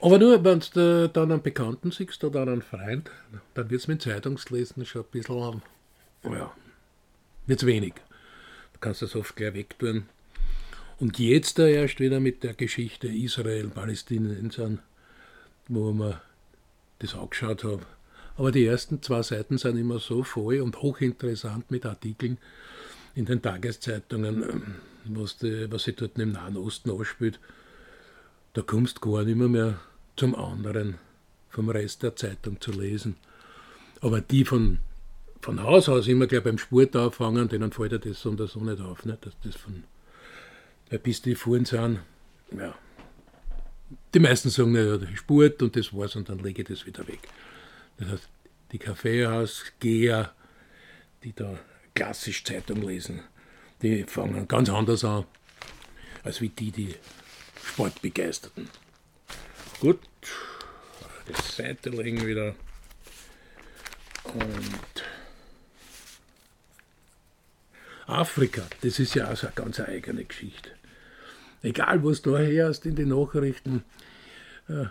Aber 0.00 0.18
nur, 0.18 0.44
wenn 0.44 0.62
du 0.74 1.08
dann 1.08 1.32
einen 1.32 1.42
Bekannten 1.42 1.90
siehst 1.90 2.22
oder 2.22 2.42
einen 2.42 2.62
Freund, 2.62 3.10
dann 3.54 3.70
wird 3.70 3.80
es 3.80 3.88
mit 3.88 4.02
Zeitungslesen 4.02 4.86
schon 4.86 5.02
ein 5.02 5.10
bisschen, 5.10 5.62
ja, 6.24 6.52
wird's 7.46 7.66
wenig. 7.66 7.94
Du 8.74 8.78
kannst 8.80 9.02
das 9.02 9.16
oft 9.16 9.34
gleich 9.34 9.54
wegtun. 9.54 10.08
Und 11.00 11.18
jetzt 11.18 11.58
erst 11.58 12.00
wieder 12.00 12.20
mit 12.20 12.44
der 12.44 12.54
Geschichte 12.54 13.08
Israel, 13.08 13.68
Palästinensern, 13.68 14.80
wo 15.68 15.92
man 15.92 16.20
das 17.00 17.14
angeschaut 17.14 17.64
habe. 17.64 17.82
Aber 18.36 18.52
die 18.52 18.66
ersten 18.66 19.02
zwei 19.02 19.22
Seiten 19.22 19.58
sind 19.58 19.76
immer 19.76 19.98
so 19.98 20.22
voll 20.22 20.60
und 20.60 20.80
hochinteressant 20.80 21.70
mit 21.72 21.84
Artikeln 21.86 22.38
in 23.16 23.26
den 23.26 23.42
Tageszeitungen, 23.42 24.76
was, 25.06 25.38
die, 25.38 25.70
was 25.70 25.84
sich 25.84 25.96
dort 25.96 26.18
im 26.18 26.32
Nahen 26.32 26.56
Osten 26.56 26.90
ausspielt. 26.90 27.40
Da 28.58 28.64
kommst 28.64 28.96
du 28.96 29.12
gar 29.12 29.22
nicht 29.22 29.36
mehr, 29.36 29.78
zum 30.16 30.34
anderen 30.34 30.98
vom 31.48 31.70
Rest 31.70 32.02
der 32.02 32.16
Zeitung 32.16 32.60
zu 32.60 32.72
lesen. 32.72 33.14
Aber 34.00 34.20
die 34.20 34.44
von, 34.44 34.78
von 35.40 35.62
Haus 35.62 35.88
aus 35.88 36.08
immer 36.08 36.26
gleich 36.26 36.42
beim 36.42 36.58
Sport 36.58 36.96
auffangen, 36.96 37.48
denen 37.48 37.70
fällt 37.70 37.92
ja 37.92 37.98
das 37.98 38.26
und 38.26 38.44
so 38.48 38.58
nicht 38.58 38.80
auf. 38.80 39.04
Ne? 39.04 39.16
Dass 39.20 39.34
das 39.44 39.54
von, 39.54 39.84
bis 41.04 41.22
die 41.22 41.36
Fuhren 41.36 41.66
sind, 41.66 42.00
ja. 42.50 42.74
Die 44.12 44.18
meisten 44.18 44.50
sagen, 44.50 44.72
naja, 44.72 44.98
Sport 45.14 45.62
und 45.62 45.76
das 45.76 45.94
war's 45.94 46.16
und 46.16 46.28
dann 46.28 46.40
lege 46.40 46.62
ich 46.62 46.68
das 46.68 46.84
wieder 46.84 47.06
weg. 47.06 47.28
Das 47.98 48.08
heißt, 48.08 48.28
die 48.72 48.78
Kaffeehausgeher, 48.78 50.34
die 51.22 51.32
da 51.32 51.60
klassisch 51.94 52.42
Zeitung 52.42 52.82
lesen, 52.82 53.20
die 53.82 54.02
fangen 54.02 54.48
ganz 54.48 54.68
anders 54.68 55.04
an, 55.04 55.26
als 56.24 56.40
wie 56.40 56.48
die, 56.48 56.72
die 56.72 56.96
Sportbegeisterten. 57.68 58.68
Gut, 59.80 60.00
die 61.28 61.52
Seite 61.52 61.90
legen 61.90 62.26
wieder. 62.26 62.54
Und 64.24 65.04
Afrika, 68.06 68.62
das 68.80 68.98
ist 68.98 69.14
ja 69.14 69.30
auch 69.30 69.36
so 69.36 69.46
eine 69.46 69.54
ganz 69.54 69.80
eigene 69.80 70.24
Geschichte. 70.24 70.70
Egal, 71.62 72.02
was 72.04 72.22
da 72.22 72.38
herrscht 72.38 72.86
in 72.86 72.96
den 72.96 73.10
Nachrichten. 73.10 73.84
Äh, 74.68 74.86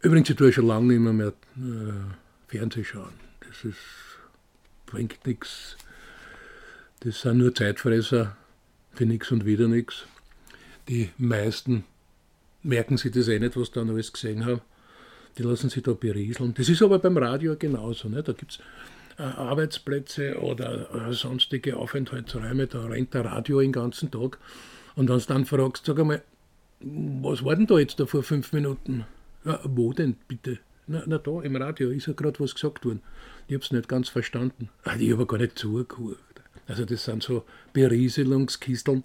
übrigens, 0.00 0.30
ich 0.30 0.36
tue 0.36 0.52
schon 0.52 0.66
lange 0.66 0.86
nicht 0.94 1.00
mehr, 1.00 1.12
mehr 1.12 1.32
äh, 1.56 2.48
Fernsehen 2.48 2.84
schauen. 2.84 3.14
Das 3.40 3.64
ist, 3.64 3.78
bringt 4.86 5.26
nichts. 5.26 5.76
Das 7.00 7.20
sind 7.20 7.38
nur 7.38 7.54
Zeitfresser 7.54 8.36
für 8.94 9.06
nichts 9.06 9.30
und 9.30 9.44
wieder 9.44 9.68
nichts. 9.68 10.04
Die 10.88 11.10
meisten 11.18 11.84
merken 12.64 12.96
sie 12.96 13.10
das 13.10 13.28
eh 13.28 13.38
nicht, 13.38 13.56
was 13.56 13.70
da 13.70 13.84
noch 13.84 13.94
alles 13.94 14.12
gesehen 14.12 14.44
haben. 14.44 14.60
Die 15.38 15.42
lassen 15.42 15.70
sich 15.70 15.82
da 15.82 15.92
berieseln. 15.92 16.54
Das 16.54 16.68
ist 16.68 16.82
aber 16.82 16.98
beim 16.98 17.16
Radio 17.16 17.56
genauso. 17.56 18.08
Ne? 18.08 18.22
Da 18.22 18.32
gibt 18.32 18.52
es 18.52 18.58
äh, 19.18 19.22
Arbeitsplätze 19.22 20.38
oder 20.40 21.08
äh, 21.08 21.12
sonstige 21.12 21.76
Aufenthaltsräume, 21.76 22.66
da 22.66 22.84
rennt 22.86 23.14
der 23.14 23.24
Radio 23.24 23.60
den 23.60 23.72
ganzen 23.72 24.10
Tag. 24.10 24.38
Und 24.96 25.08
wenn 25.08 25.18
du 25.18 25.24
dann 25.26 25.46
fragst, 25.46 25.86
sag 25.86 25.98
einmal, 25.98 26.22
was 26.80 27.44
war 27.44 27.56
denn 27.56 27.66
da 27.66 27.78
jetzt 27.78 28.00
da 28.00 28.06
vor 28.06 28.22
fünf 28.22 28.52
Minuten? 28.52 29.04
Ja, 29.44 29.60
wo 29.64 29.92
denn 29.92 30.16
bitte? 30.28 30.58
Na, 30.86 31.02
na 31.06 31.18
da, 31.18 31.40
im 31.42 31.56
Radio 31.56 31.90
ist 31.90 32.06
ja 32.06 32.12
gerade 32.12 32.40
was 32.40 32.54
gesagt 32.54 32.84
worden. 32.84 33.02
Ich 33.46 33.54
habe 33.54 33.64
es 33.64 33.72
nicht 33.72 33.88
ganz 33.88 34.08
verstanden. 34.08 34.68
Ah, 34.84 34.96
ich 34.98 35.12
habe 35.12 35.26
gar 35.26 35.38
nicht 35.38 35.58
zugehört. 35.58 36.18
Also 36.66 36.84
das 36.84 37.04
sind 37.04 37.22
so 37.22 37.44
Berieselungskisteln, 37.72 39.04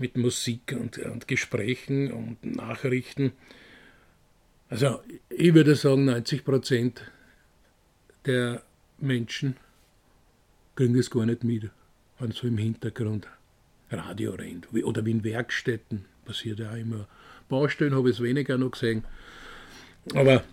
mit 0.00 0.16
Musik 0.16 0.74
und, 0.78 0.98
und 0.98 1.28
Gesprächen 1.28 2.10
und 2.10 2.44
Nachrichten. 2.44 3.32
Also 4.68 5.00
ich 5.28 5.54
würde 5.54 5.76
sagen, 5.76 6.06
90 6.06 6.44
Prozent 6.44 7.02
der 8.24 8.62
Menschen 8.98 9.56
kriegen 10.74 10.96
das 10.96 11.10
gar 11.10 11.26
nicht 11.26 11.44
mit, 11.44 11.70
wenn 12.18 12.32
so 12.32 12.46
im 12.46 12.58
Hintergrund 12.58 13.28
Radio 13.90 14.32
rennt. 14.32 14.72
Oder 14.72 15.04
wie 15.04 15.10
in 15.10 15.24
Werkstätten, 15.24 16.04
passiert 16.24 16.60
ja 16.60 16.70
auch 16.70 16.76
immer. 16.76 17.06
Baustellen 17.48 17.94
habe 17.94 18.08
ich 18.10 18.16
es 18.16 18.22
weniger 18.22 18.56
noch 18.56 18.70
gesehen. 18.70 19.04
Aber 20.14 20.44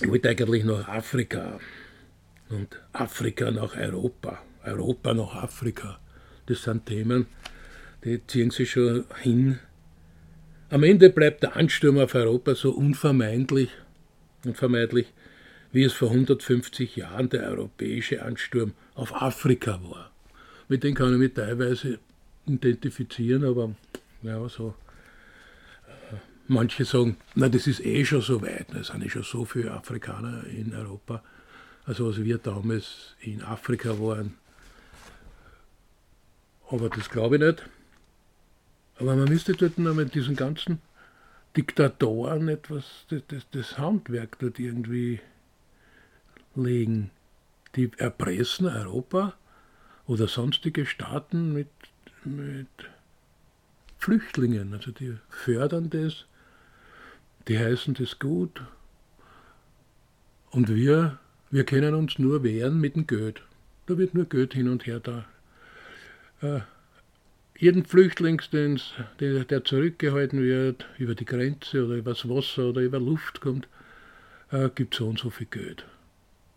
ich 0.00 0.08
wollte 0.08 0.30
eigentlich 0.30 0.64
nach 0.64 0.88
Afrika 0.88 1.60
und 2.48 2.80
Afrika 2.92 3.50
nach 3.50 3.76
Europa, 3.76 4.42
Europa 4.64 5.14
nach 5.14 5.34
Afrika. 5.34 6.00
Das 6.46 6.62
sind 6.62 6.86
Themen, 6.86 7.26
die 8.04 8.26
ziehen 8.26 8.50
sich 8.50 8.70
schon 8.70 9.04
hin. 9.20 9.58
Am 10.70 10.82
Ende 10.82 11.10
bleibt 11.10 11.42
der 11.42 11.56
Ansturm 11.56 11.98
auf 11.98 12.14
Europa 12.14 12.54
so 12.54 12.72
unvermeidlich, 12.72 13.70
unvermeidlich, 14.44 15.12
wie 15.70 15.84
es 15.84 15.92
vor 15.92 16.10
150 16.10 16.96
Jahren 16.96 17.28
der 17.28 17.48
europäische 17.48 18.22
Ansturm 18.22 18.72
auf 18.94 19.20
Afrika 19.20 19.80
war. 19.82 20.10
Mit 20.68 20.84
dem 20.84 20.94
kann 20.94 21.12
ich 21.12 21.18
mich 21.18 21.34
teilweise 21.34 21.98
identifizieren, 22.46 23.44
aber 23.44 23.74
ja, 24.22 24.48
so. 24.48 24.74
Äh, 25.86 26.16
manche 26.48 26.84
sagen, 26.84 27.16
na, 27.34 27.48
das 27.48 27.66
ist 27.66 27.84
eh 27.84 28.04
schon 28.04 28.22
so 28.22 28.42
weit, 28.42 28.72
es 28.74 28.88
sind 28.88 29.04
eh 29.04 29.08
schon 29.08 29.22
so 29.22 29.44
viele 29.44 29.70
Afrikaner 29.72 30.44
in 30.46 30.74
Europa. 30.74 31.22
Also 31.84 32.06
als 32.06 32.22
wir 32.22 32.38
damals 32.38 33.16
in 33.20 33.42
Afrika 33.42 33.98
waren. 33.98 34.34
Aber 36.70 36.88
das 36.88 37.10
glaube 37.10 37.36
ich 37.36 37.42
nicht. 37.42 37.68
Aber 39.02 39.16
man 39.16 39.28
müsste 39.28 39.54
dort 39.54 39.78
noch 39.78 39.94
mit 39.94 40.14
diesen 40.14 40.36
ganzen 40.36 40.80
Diktatoren 41.56 42.48
etwas, 42.48 42.84
das, 43.10 43.22
das, 43.26 43.50
das 43.50 43.76
Handwerk 43.76 44.38
dort 44.38 44.60
irgendwie 44.60 45.18
legen. 46.54 47.10
Die 47.74 47.90
erpressen 47.96 48.68
Europa 48.68 49.34
oder 50.06 50.28
sonstige 50.28 50.86
Staaten 50.86 51.52
mit, 51.52 51.66
mit 52.22 52.68
Flüchtlingen. 53.98 54.72
Also 54.72 54.92
die 54.92 55.16
fördern 55.30 55.90
das, 55.90 56.26
die 57.48 57.58
heißen 57.58 57.94
das 57.94 58.20
gut. 58.20 58.62
Und 60.52 60.72
wir, 60.72 61.18
wir 61.50 61.64
können 61.64 61.96
uns 61.96 62.20
nur 62.20 62.44
wehren 62.44 62.78
mit 62.78 62.94
dem 62.94 63.08
Geld. 63.08 63.42
Da 63.86 63.98
wird 63.98 64.14
nur 64.14 64.26
Geld 64.26 64.54
hin 64.54 64.68
und 64.68 64.86
her 64.86 65.00
da. 65.00 65.24
Äh, 66.40 66.60
jeden 67.62 67.84
Flüchtlingsdienst, 67.84 68.94
der, 69.20 69.44
der, 69.44 69.62
zurückgehalten 69.62 70.42
wird, 70.42 70.84
über 70.98 71.14
die 71.14 71.24
Grenze 71.24 71.86
oder 71.86 71.94
übers 71.94 72.28
Wasser 72.28 72.70
oder 72.70 72.80
über 72.80 72.98
Luft 72.98 73.40
kommt, 73.40 73.68
äh, 74.50 74.68
gibt 74.74 74.96
so 74.96 75.08
und 75.08 75.20
so 75.20 75.30
viel 75.30 75.46
Geld. 75.46 75.84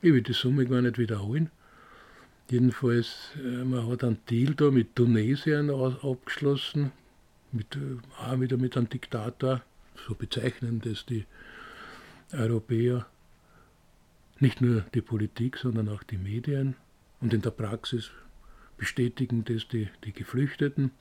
Ich 0.01 0.11
will 0.11 0.23
die 0.23 0.33
Summe 0.33 0.65
gar 0.65 0.81
nicht 0.81 0.97
wiederholen. 0.97 1.51
Jedenfalls, 2.49 3.33
äh, 3.37 3.63
man 3.63 3.87
hat 3.87 4.03
einen 4.03 4.17
Deal 4.31 4.55
da 4.55 4.71
mit 4.71 4.95
Tunesien 4.95 5.69
abgeschlossen, 5.69 6.91
mit, 7.51 7.75
äh, 7.75 8.23
auch 8.25 8.39
wieder 8.39 8.57
mit 8.57 8.75
einem 8.75 8.89
Diktator. 8.89 9.61
So 10.07 10.15
bezeichnen 10.15 10.81
das 10.83 11.05
die 11.05 11.25
Europäer. 12.33 13.05
Nicht 14.39 14.59
nur 14.59 14.81
die 14.95 15.01
Politik, 15.01 15.57
sondern 15.57 15.87
auch 15.87 16.01
die 16.01 16.17
Medien. 16.17 16.75
Und 17.21 17.31
in 17.31 17.43
der 17.43 17.51
Praxis 17.51 18.09
bestätigen 18.77 19.43
das 19.45 19.67
die, 19.67 19.89
die 20.03 20.13
Geflüchteten. 20.13 20.91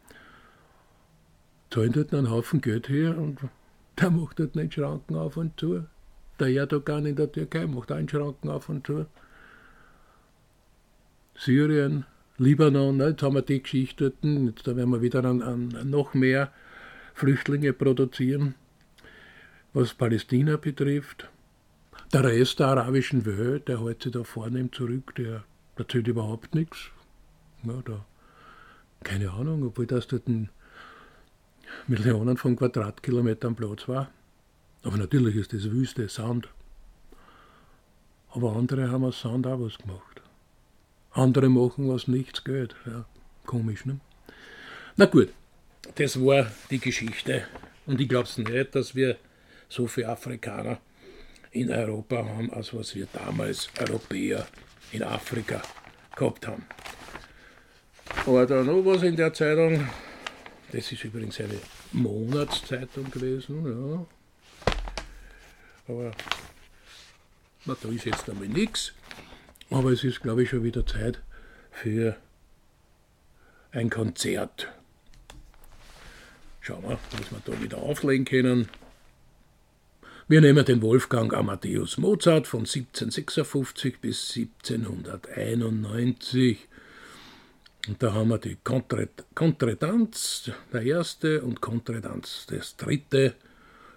Zahlen 1.70 1.92
dort 1.92 2.14
einen 2.14 2.30
Haufen 2.30 2.60
Geld 2.60 2.88
her 2.88 3.18
und 3.18 3.40
der 4.00 4.10
macht 4.10 4.38
dort 4.38 4.54
nicht 4.54 4.74
Schranken 4.74 5.16
auf 5.16 5.36
und 5.36 5.58
zu. 5.58 5.84
Der 6.38 6.48
Erdogan 6.48 7.06
in 7.06 7.16
der 7.16 7.30
Türkei 7.30 7.66
macht 7.66 7.92
einen 7.92 8.08
Schranken 8.08 8.48
auf 8.48 8.68
und 8.68 8.86
zu. 8.86 9.06
Syrien, 11.36 12.06
Libanon, 12.38 12.96
ne, 12.96 13.08
jetzt 13.08 13.22
haben 13.22 13.34
wir 13.34 13.42
die 13.42 13.62
Geschichte 13.62 14.12
jetzt 14.22 14.66
werden 14.66 14.90
wir 14.90 15.02
wieder 15.02 15.24
an, 15.24 15.42
an 15.42 15.90
noch 15.90 16.14
mehr 16.14 16.52
Flüchtlinge 17.14 17.72
produzieren. 17.72 18.54
Was 19.72 19.94
Palästina 19.94 20.56
betrifft, 20.56 21.28
der 22.12 22.24
Rest 22.24 22.60
der 22.60 22.68
arabischen 22.68 23.26
Welt, 23.26 23.66
der 23.66 23.84
hält 23.84 24.02
sich 24.02 24.12
da 24.12 24.22
vornehm 24.22 24.72
zurück, 24.72 25.14
der 25.16 25.44
erzählt 25.76 26.06
überhaupt 26.06 26.54
nichts. 26.54 26.90
Ja, 27.66 27.82
da, 27.84 28.04
keine 29.02 29.30
Ahnung, 29.30 29.64
obwohl 29.64 29.86
das 29.86 30.06
dort 30.06 30.24
Millionen 31.86 32.36
von 32.36 32.56
Quadratkilometern 32.56 33.54
Platz 33.54 33.88
war. 33.88 34.10
Aber 34.82 34.96
natürlich 34.96 35.36
ist 35.36 35.52
das 35.52 35.70
Wüste, 35.70 36.08
Sand. 36.08 36.48
Aber 38.30 38.56
andere 38.56 38.90
haben 38.90 39.04
aus 39.04 39.20
Sand 39.20 39.46
auch 39.46 39.60
was 39.60 39.78
gemacht. 39.78 40.22
Andere 41.12 41.48
machen 41.48 41.88
was 41.88 42.08
nichts 42.08 42.44
geht. 42.44 42.74
Ja, 42.86 43.04
komisch, 43.46 43.84
ne? 43.86 44.00
Na 44.96 45.06
gut, 45.06 45.32
das 45.94 46.20
war 46.20 46.50
die 46.70 46.80
Geschichte. 46.80 47.44
Und 47.86 48.00
ich 48.00 48.08
glaube 48.08 48.28
nicht, 48.36 48.74
dass 48.74 48.94
wir 48.94 49.16
so 49.68 49.86
viele 49.86 50.08
Afrikaner 50.08 50.78
in 51.50 51.70
Europa 51.70 52.24
haben, 52.24 52.52
als 52.52 52.74
was 52.74 52.94
wir 52.94 53.06
damals 53.12 53.68
Europäer 53.78 54.46
in 54.92 55.02
Afrika 55.02 55.62
gehabt 56.16 56.46
haben. 56.46 56.64
Aber 58.26 58.46
da 58.46 58.62
noch 58.62 58.82
was 58.86 59.02
in 59.02 59.16
der 59.16 59.34
Zeitung. 59.34 59.86
Das 60.72 60.90
ist 60.90 61.04
übrigens 61.04 61.38
eine 61.40 61.60
Monatszeitung 61.92 63.10
gewesen, 63.10 63.66
ja. 63.66 64.06
Aber 65.86 66.12
na, 67.66 67.76
da 67.82 67.88
ist 67.90 68.06
jetzt 68.06 68.30
einmal 68.30 68.48
nichts. 68.48 68.94
Aber 69.70 69.92
es 69.92 70.02
ist, 70.04 70.22
glaube 70.22 70.42
ich, 70.42 70.48
schon 70.48 70.64
wieder 70.64 70.86
Zeit 70.86 71.20
für 71.70 72.16
ein 73.72 73.90
Konzert. 73.90 74.68
Schauen 76.60 76.82
wir, 76.82 76.98
was 77.10 77.30
wir 77.30 77.42
da 77.44 77.60
wieder 77.62 77.76
auflegen 77.78 78.24
können. 78.24 78.68
Wir 80.28 80.40
nehmen 80.40 80.64
den 80.64 80.80
Wolfgang 80.80 81.34
Amadeus 81.34 81.98
Mozart 81.98 82.46
von 82.46 82.60
1756 82.60 84.00
bis 84.00 84.34
1791. 84.34 86.68
Und 87.86 88.02
da 88.02 88.14
haben 88.14 88.28
wir 88.28 88.38
die 88.38 88.56
Kontredanz, 89.34 90.50
der 90.72 90.82
erste, 90.82 91.42
und 91.42 91.60
Kontredanz, 91.60 92.46
das 92.48 92.76
dritte. 92.76 93.34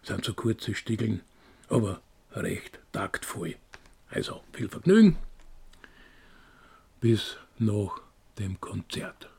Das 0.01 0.09
sind 0.09 0.25
so 0.25 0.33
kurze 0.33 0.75
Stiegeln, 0.75 1.21
aber 1.69 2.01
recht 2.33 2.79
taktvoll. 2.91 3.55
Also 4.09 4.41
viel 4.53 4.69
Vergnügen. 4.69 5.17
Bis 6.99 7.37
nach 7.59 8.01
dem 8.37 8.59
Konzert. 8.59 9.29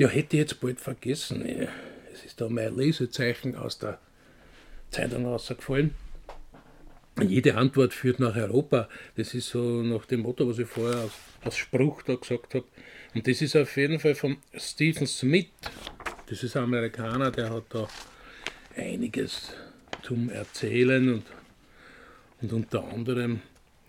Ja, 0.00 0.08
hätte 0.08 0.38
ich 0.38 0.40
jetzt 0.40 0.60
bald 0.62 0.80
vergessen. 0.80 1.44
Es 2.10 2.24
ist 2.24 2.40
da 2.40 2.48
mein 2.48 2.74
Lesezeichen 2.74 3.54
aus 3.54 3.78
der 3.78 3.98
Zeitung 4.90 5.26
rausgefallen. 5.26 5.90
Jede 7.20 7.54
Antwort 7.56 7.92
führt 7.92 8.18
nach 8.18 8.34
Europa. 8.34 8.88
Das 9.16 9.34
ist 9.34 9.50
so 9.50 9.82
nach 9.82 10.06
dem 10.06 10.20
Motto, 10.20 10.48
was 10.48 10.58
ich 10.58 10.66
vorher 10.66 11.00
als, 11.02 11.12
als 11.42 11.58
Spruch 11.58 12.00
da 12.00 12.14
gesagt 12.14 12.54
habe. 12.54 12.64
Und 13.14 13.28
das 13.28 13.42
ist 13.42 13.54
auf 13.56 13.76
jeden 13.76 14.00
Fall 14.00 14.14
von 14.14 14.38
Stephen 14.54 15.06
Smith. 15.06 15.48
Das 16.30 16.42
ist 16.44 16.56
ein 16.56 16.62
Amerikaner, 16.62 17.30
der 17.30 17.50
hat 17.50 17.64
da 17.68 17.86
einiges 18.76 19.52
zum 20.02 20.30
Erzählen 20.30 21.12
und, 21.12 21.24
und 22.40 22.52
unter 22.54 22.84
anderem 22.84 23.42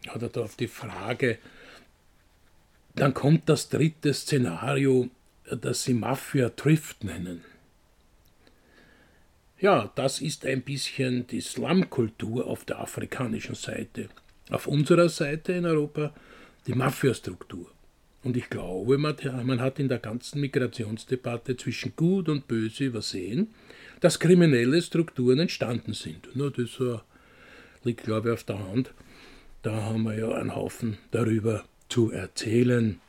hat 0.10 0.22
er 0.22 0.28
da 0.28 0.42
auf 0.42 0.58
die 0.58 0.68
Frage, 0.68 1.38
dann 2.96 3.14
kommt 3.14 3.48
das 3.48 3.70
dritte 3.70 4.14
Szenario, 4.14 5.10
das 5.56 5.84
sie 5.84 5.94
Mafia 5.94 6.50
Drift 6.50 7.04
nennen. 7.04 7.42
Ja, 9.60 9.92
das 9.96 10.22
ist 10.22 10.46
ein 10.46 10.64
bisschen 10.64 11.28
die 11.28 11.42
Slumkultur 11.42 12.48
auf 12.48 12.66
der 12.66 12.80
afrikanischen 12.80 13.56
Seite. 13.56 14.10
Auf 14.50 14.68
unserer 14.68 15.08
Seite 15.08 15.54
in 15.54 15.66
Europa 15.66 16.14
die 16.68 16.74
Mafiastruktur. 16.74 17.68
Und 18.24 18.38
ich 18.38 18.50
glaube, 18.50 18.98
man 18.98 19.62
hat 19.62 19.80
in 19.80 19.88
der 19.88 20.00
ganzen 20.00 20.42
Migrationsdebatte 20.42 21.58
zwischen 21.58 21.96
Gut 21.96 22.30
und 22.30 22.48
Böse 22.48 22.86
übersehen, 22.86 23.50
dass 24.00 24.20
kriminelle 24.20 24.82
Strukturen 24.82 25.40
entstanden 25.40 25.94
sind. 25.94 26.36
Nur 26.36 26.52
das 26.52 26.80
liegt, 27.84 28.04
glaube 28.04 28.30
ich, 28.30 28.34
auf 28.34 28.44
der 28.44 28.60
Hand. 28.60 28.94
Da 29.64 29.74
haben 29.84 30.04
wir 30.04 30.18
ja 30.18 30.32
einen 30.32 30.56
Haufen 30.56 30.98
darüber 31.12 31.64
zu 31.88 32.12
erzählen. 32.12 33.00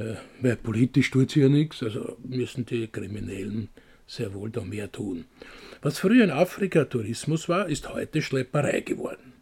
Äh, 0.00 0.14
weil 0.40 0.56
politisch 0.56 1.10
tut 1.10 1.30
sich 1.30 1.42
ja 1.42 1.48
nichts, 1.48 1.82
also 1.82 2.16
müssen 2.24 2.64
die 2.64 2.86
Kriminellen 2.86 3.68
sehr 4.06 4.32
wohl 4.32 4.50
da 4.50 4.62
mehr 4.62 4.90
tun. 4.90 5.26
Was 5.82 5.98
früher 5.98 6.24
in 6.24 6.30
Afrika 6.30 6.86
Tourismus 6.86 7.48
war, 7.48 7.68
ist 7.68 7.92
heute 7.92 8.22
Schlepperei 8.22 8.80
geworden. 8.80 9.34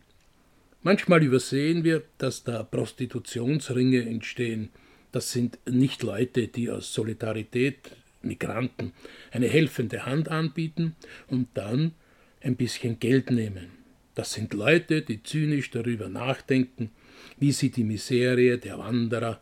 Manchmal 0.82 1.22
übersehen 1.22 1.84
wir, 1.84 2.02
dass 2.18 2.44
da 2.44 2.62
Prostitutionsringe 2.64 4.04
entstehen. 4.04 4.70
Das 5.12 5.32
sind 5.32 5.58
nicht 5.68 6.02
Leute, 6.02 6.48
die 6.48 6.70
aus 6.70 6.92
Solidarität 6.92 7.90
Migranten 8.22 8.92
eine 9.30 9.46
helfende 9.46 10.06
Hand 10.06 10.28
anbieten 10.28 10.96
und 11.28 11.48
dann 11.54 11.92
ein 12.40 12.56
bisschen 12.56 12.98
Geld 12.98 13.30
nehmen. 13.30 13.68
Das 14.16 14.32
sind 14.32 14.54
Leute, 14.54 15.02
die 15.02 15.22
zynisch 15.22 15.70
darüber 15.70 16.08
nachdenken, 16.08 16.90
wie 17.38 17.52
sie 17.52 17.70
die 17.70 17.84
Miserie 17.84 18.58
der 18.58 18.78
Wanderer 18.78 19.40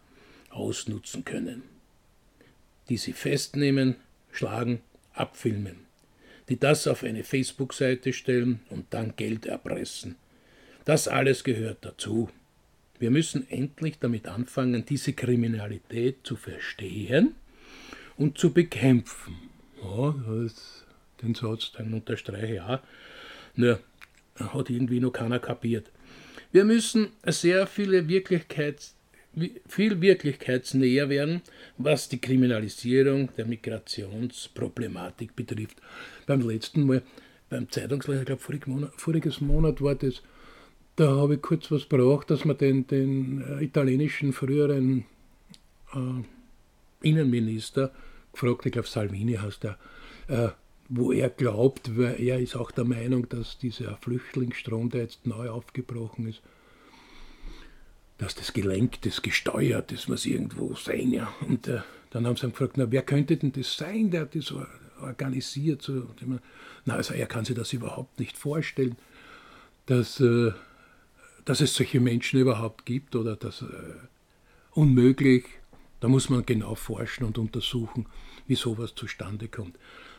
ausnutzen 0.50 1.24
können. 1.24 1.62
Die 2.88 2.96
sie 2.96 3.12
festnehmen, 3.12 3.96
schlagen, 4.30 4.80
abfilmen. 5.12 5.86
Die 6.48 6.58
das 6.58 6.86
auf 6.86 7.02
eine 7.02 7.24
Facebook-Seite 7.24 8.12
stellen 8.12 8.60
und 8.70 8.86
dann 8.90 9.16
Geld 9.16 9.46
erpressen. 9.46 10.16
Das 10.84 11.08
alles 11.08 11.42
gehört 11.42 11.84
dazu. 11.84 12.30
Wir 12.98 13.10
müssen 13.10 13.48
endlich 13.50 13.98
damit 13.98 14.26
anfangen, 14.26 14.84
diese 14.86 15.12
Kriminalität 15.12 16.18
zu 16.22 16.36
verstehen 16.36 17.34
und 18.16 18.38
zu 18.38 18.52
bekämpfen. 18.52 19.36
Ja, 19.82 20.14
den 21.22 21.34
Satz, 21.34 21.72
den 21.72 21.92
unterstreiche 21.92 22.54
ich 22.54 22.60
auch. 22.60 22.80
Nur 23.54 23.80
hat 24.36 24.70
irgendwie 24.70 25.00
noch 25.00 25.12
keiner 25.12 25.38
kapiert. 25.38 25.90
Wir 26.52 26.64
müssen 26.64 27.08
sehr 27.24 27.66
viele 27.66 28.08
Wirklichkeits, 28.08 28.95
viel 29.66 30.00
wirklichkeitsnäher 30.00 31.08
werden, 31.08 31.42
was 31.78 32.08
die 32.08 32.20
Kriminalisierung 32.20 33.28
der 33.36 33.46
Migrationsproblematik 33.46 35.36
betrifft. 35.36 35.76
Beim 36.26 36.40
letzten 36.40 36.86
Mal, 36.86 37.02
beim 37.50 37.70
Zeitungsleser, 37.70 38.20
ich 38.20 38.26
glaube 38.26 38.42
voriges 38.42 38.66
Monat, 38.66 38.92
voriges 38.96 39.40
Monat 39.40 39.82
war 39.82 39.94
das, 39.94 40.22
da 40.96 41.08
habe 41.16 41.34
ich 41.34 41.42
kurz 41.42 41.70
was 41.70 41.84
braucht, 41.84 42.30
dass 42.30 42.44
man 42.44 42.56
den, 42.56 42.86
den 42.86 43.42
äh, 43.42 43.64
italienischen 43.64 44.32
früheren 44.32 45.04
äh, 45.94 47.06
Innenminister 47.06 47.92
gefragt, 48.32 48.64
ich 48.66 48.72
glaube 48.72 48.88
Salvini 48.88 49.34
heißt 49.34 49.66
er, 49.66 49.78
äh, 50.28 50.48
wo 50.88 51.12
er 51.12 51.28
glaubt, 51.28 51.98
weil 51.98 52.20
er 52.20 52.38
ist 52.38 52.56
auch 52.56 52.70
der 52.70 52.84
Meinung, 52.84 53.28
dass 53.28 53.58
dieser 53.58 53.96
Flüchtlingsstrom, 53.98 54.88
der 54.88 55.02
jetzt 55.02 55.26
neu 55.26 55.50
aufgebrochen 55.50 56.28
ist, 56.28 56.40
dass 58.18 58.34
das 58.34 58.52
gelenkt 58.52 59.04
ist, 59.06 59.22
gesteuert 59.22 59.92
ist, 59.92 60.08
muss 60.08 60.26
irgendwo 60.26 60.74
sein. 60.74 61.12
Ja. 61.12 61.32
Und 61.46 61.68
äh, 61.68 61.80
dann 62.10 62.26
haben 62.26 62.36
sie 62.36 62.48
gefragt, 62.48 62.74
na, 62.76 62.90
wer 62.90 63.02
könnte 63.02 63.36
denn 63.36 63.52
das 63.52 63.76
sein, 63.76 64.10
der 64.10 64.26
das 64.26 64.54
organisiert? 65.00 65.82
So, 65.82 66.06
na, 66.84 66.94
also 66.94 67.14
er 67.14 67.26
kann 67.26 67.44
sich 67.44 67.56
das 67.56 67.72
überhaupt 67.72 68.18
nicht 68.18 68.38
vorstellen, 68.38 68.96
dass, 69.86 70.20
äh, 70.20 70.52
dass 71.44 71.60
es 71.60 71.74
solche 71.74 72.00
Menschen 72.00 72.40
überhaupt 72.40 72.86
gibt 72.86 73.16
oder 73.16 73.36
dass 73.36 73.62
äh, 73.62 73.66
unmöglich. 74.72 75.44
Da 76.00 76.08
muss 76.08 76.28
man 76.28 76.44
genau 76.44 76.74
forschen 76.74 77.24
und 77.24 77.38
untersuchen, 77.38 78.06
wie 78.46 78.54
sowas 78.54 78.94
zustande 78.94 79.48
kommt. 79.48 79.76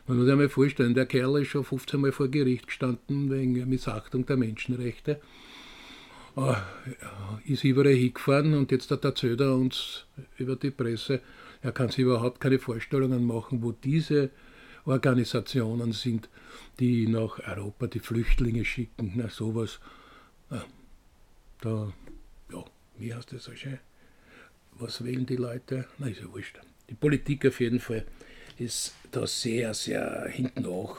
Man 0.07 0.17
muss 0.17 0.25
sich 0.25 0.31
einmal 0.31 0.49
vorstellen, 0.49 0.93
der 0.93 1.05
Kerl 1.05 1.41
ist 1.41 1.49
schon 1.49 1.63
15 1.63 1.99
Mal 1.99 2.11
vor 2.11 2.29
Gericht 2.29 2.67
gestanden 2.67 3.29
wegen 3.29 3.53
Missachtung 3.69 4.25
der 4.25 4.37
Menschenrechte. 4.37 5.19
Uh, 6.37 6.53
ist 7.45 7.63
überall 7.63 7.95
hingefahren 7.95 8.53
und 8.53 8.71
jetzt 8.71 8.91
erzählt 8.91 9.41
er 9.41 9.55
uns 9.55 10.05
über 10.37 10.55
die 10.55 10.69
Presse, 10.69 11.19
er 11.63 11.71
kann 11.71 11.89
sich 11.89 11.97
überhaupt 11.97 12.39
keine 12.39 12.59
Vorstellungen 12.59 13.25
machen, 13.25 13.63
wo 13.63 13.71
diese 13.71 14.29
Organisationen 14.85 15.93
sind, 15.93 16.29
die 16.79 17.07
nach 17.07 17.39
Europa 17.39 17.87
die 17.87 17.99
Flüchtlinge 17.99 18.65
schicken. 18.65 19.13
Na, 19.15 19.29
sowas. 19.29 19.79
Uh, 20.51 20.57
da, 21.61 21.91
ja, 22.51 22.63
wie 22.99 23.15
heißt 23.15 23.33
das 23.33 23.45
so 23.45 23.55
schön? 23.55 23.79
Was 24.73 25.03
wählen 25.03 25.25
die 25.25 25.37
Leute? 25.37 25.87
Na, 25.97 26.05
ist 26.05 26.21
ja 26.21 26.31
wurscht. 26.31 26.59
Die 26.87 26.93
Politik 26.93 27.47
auf 27.47 27.59
jeden 27.59 27.79
Fall 27.79 28.05
ist 28.59 28.93
da 29.11 29.25
sehr, 29.25 29.73
sehr 29.73 30.27
hinten 30.29 30.67
auch 30.67 30.97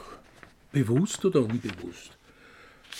bewusst 0.73 1.23
oder 1.23 1.39
unbewusst. 1.39 2.18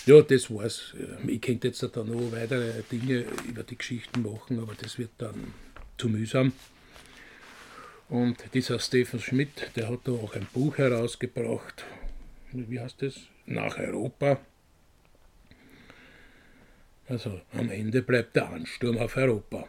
Ja, 0.06 0.22
das 0.22 0.50
war's. 0.50 0.94
Ich 1.26 1.40
könnte 1.40 1.68
jetzt 1.68 1.82
da 1.82 2.04
noch 2.04 2.32
weitere 2.32 2.82
Dinge 2.90 3.26
über 3.48 3.62
die 3.62 3.76
Geschichten 3.76 4.22
machen, 4.22 4.58
aber 4.58 4.74
das 4.74 4.98
wird 4.98 5.10
dann 5.18 5.52
zu 5.98 6.08
mühsam. 6.08 6.52
Und 8.08 8.38
dieser 8.54 8.78
Stephen 8.80 9.20
Schmidt, 9.20 9.70
der 9.76 9.88
hat 9.88 10.00
da 10.04 10.12
auch 10.12 10.34
ein 10.34 10.46
Buch 10.52 10.78
herausgebracht. 10.78 11.84
Wie 12.52 12.80
heißt 12.80 13.02
das? 13.02 13.14
Nach 13.46 13.78
Europa. 13.78 14.40
Also 17.08 17.40
am 17.52 17.70
Ende 17.70 18.02
bleibt 18.02 18.36
der 18.36 18.50
Ansturm 18.50 18.98
auf 18.98 19.16
Europa. 19.16 19.66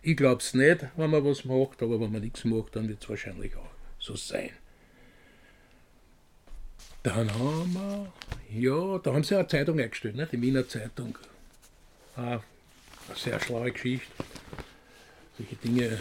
Ich 0.00 0.16
glaube 0.16 0.40
es 0.40 0.54
nicht, 0.54 0.86
wenn 0.96 1.10
man 1.10 1.24
was 1.24 1.44
macht, 1.44 1.82
aber 1.82 2.00
wenn 2.00 2.10
man 2.10 2.22
nichts 2.22 2.44
macht, 2.44 2.74
dann 2.74 2.88
wird 2.88 3.02
es 3.02 3.08
wahrscheinlich 3.08 3.54
auch 3.56 3.70
so 3.98 4.16
sein. 4.16 4.50
Dann 7.02 7.32
haben 7.34 7.72
wir, 7.72 8.12
ja, 8.50 8.98
da 8.98 9.12
haben 9.12 9.24
sie 9.24 9.34
eine 9.36 9.48
Zeitung 9.48 9.80
eingestellt, 9.80 10.14
ne? 10.14 10.28
die 10.30 10.40
Wiener 10.40 10.68
Zeitung. 10.68 11.18
Ah, 12.16 12.40
eine 13.08 13.16
sehr 13.16 13.40
schlaue 13.40 13.72
Geschichte, 13.72 14.06
solche 15.36 15.56
Dinge 15.56 15.98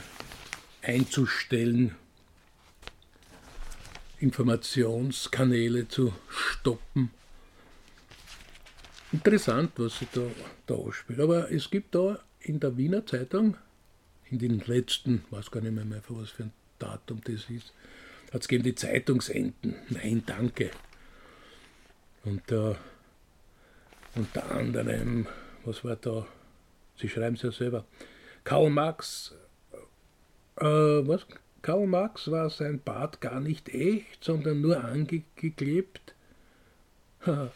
einzustellen, 0.84 1.96
Informationskanäle 4.20 5.88
zu 5.88 6.14
stoppen. 6.30 7.10
Interessant, 9.12 9.72
was 9.78 9.98
sie 9.98 10.08
da, 10.14 10.22
da 10.68 10.76
ausspielt. 10.76 11.20
Aber 11.20 11.52
es 11.52 11.70
gibt 11.72 11.96
da 11.96 12.20
in 12.40 12.60
der 12.60 12.78
Wiener 12.78 13.06
Zeitung 13.06 13.58
in 14.30 14.38
den 14.38 14.60
letzten, 14.60 15.26
weiß 15.32 15.50
gar 15.50 15.62
nicht 15.62 15.74
mehr, 15.74 15.86
mehr 15.86 16.02
was 16.08 16.30
für 16.30 16.44
ein 16.44 16.54
Datum 16.78 17.22
das 17.24 17.50
ist, 17.50 17.74
hat 18.32 18.42
es 18.42 18.48
gegeben 18.48 18.64
die 18.64 18.76
Zeitungsenden. 18.76 19.76
Nein, 19.90 20.24
danke. 20.26 20.70
Und 22.24 22.52
äh, 22.52 22.76
unter 24.16 24.52
anderem, 24.52 25.28
was 25.66 25.84
war 25.84 25.96
da? 25.96 26.28
Sie 26.98 27.10
schreiben 27.10 27.36
es 27.36 27.42
ja 27.42 27.52
selber. 27.52 27.86
Karl 28.44 28.70
Marx, 28.70 29.34
äh, 30.58 30.66
was? 30.66 31.26
Karl 31.62 31.88
Marx 31.88 32.30
war 32.30 32.50
sein 32.50 32.82
Bart 32.82 33.22
gar 33.22 33.40
nicht 33.40 33.70
echt, 33.70 34.24
sondern 34.24 34.62
nur 34.62 34.84
angeklebt. 34.84 36.16
ja, 37.26 37.52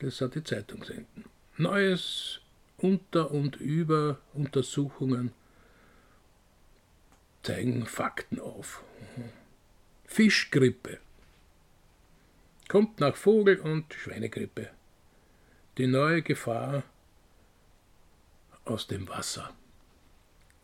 das 0.00 0.16
sind 0.18 0.34
die 0.34 0.44
Zeitungsenden. 0.44 1.24
Neues 1.56 2.40
unter 2.78 3.30
und 3.30 3.56
über 3.56 4.18
Untersuchungen 4.34 5.32
zeigen 7.42 7.86
Fakten 7.86 8.40
auf. 8.40 8.82
Fischgrippe 10.04 10.98
kommt 12.72 13.00
nach 13.00 13.16
Vogel- 13.16 13.60
und 13.60 13.92
Schweinegrippe. 13.92 14.70
Die 15.76 15.86
neue 15.86 16.22
Gefahr 16.22 16.84
aus 18.64 18.86
dem 18.86 19.06
Wasser. 19.10 19.50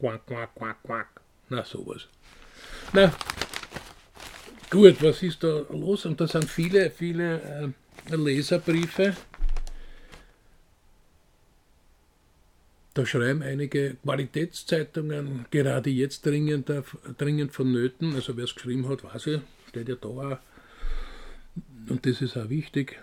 Quack, 0.00 0.26
quack, 0.26 0.54
quack, 0.54 0.82
quack. 0.82 1.20
Na, 1.50 1.62
sowas. 1.64 2.08
Na, 2.94 3.12
gut, 4.70 5.02
was 5.02 5.22
ist 5.22 5.44
da 5.44 5.66
los? 5.68 6.06
Und 6.06 6.18
da 6.18 6.26
sind 6.26 6.48
viele, 6.48 6.90
viele 6.90 7.74
äh, 8.10 8.16
Leserbriefe 8.16 9.14
Da 12.94 13.04
schreiben 13.04 13.42
einige 13.42 13.96
Qualitätszeitungen 14.02 15.44
gerade 15.50 15.90
jetzt 15.90 16.24
dringend, 16.24 16.72
dringend 17.18 17.52
vonnöten. 17.52 18.14
Also 18.14 18.36
wer 18.38 18.44
es 18.44 18.54
geschrieben 18.54 18.88
hat, 18.88 19.04
weiß 19.04 19.26
ich, 19.26 19.40
steht 19.68 19.88
ja 19.90 19.94
da 19.94 20.08
auch. 20.08 20.38
Und 21.88 22.06
das 22.06 22.20
ist 22.20 22.36
auch 22.36 22.48
wichtig. 22.48 23.00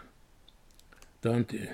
Dann 1.22 1.48
die, 1.48 1.68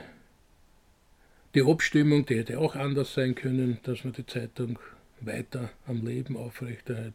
die 1.55 1.63
Abstimmung, 1.63 2.25
die 2.25 2.37
hätte 2.37 2.59
auch 2.59 2.75
anders 2.75 3.13
sein 3.13 3.35
können, 3.35 3.79
dass 3.83 4.03
man 4.03 4.13
die 4.13 4.25
Zeitung 4.25 4.79
weiter 5.19 5.69
am 5.85 6.05
Leben 6.05 6.37
aufrechterhält. 6.37 7.13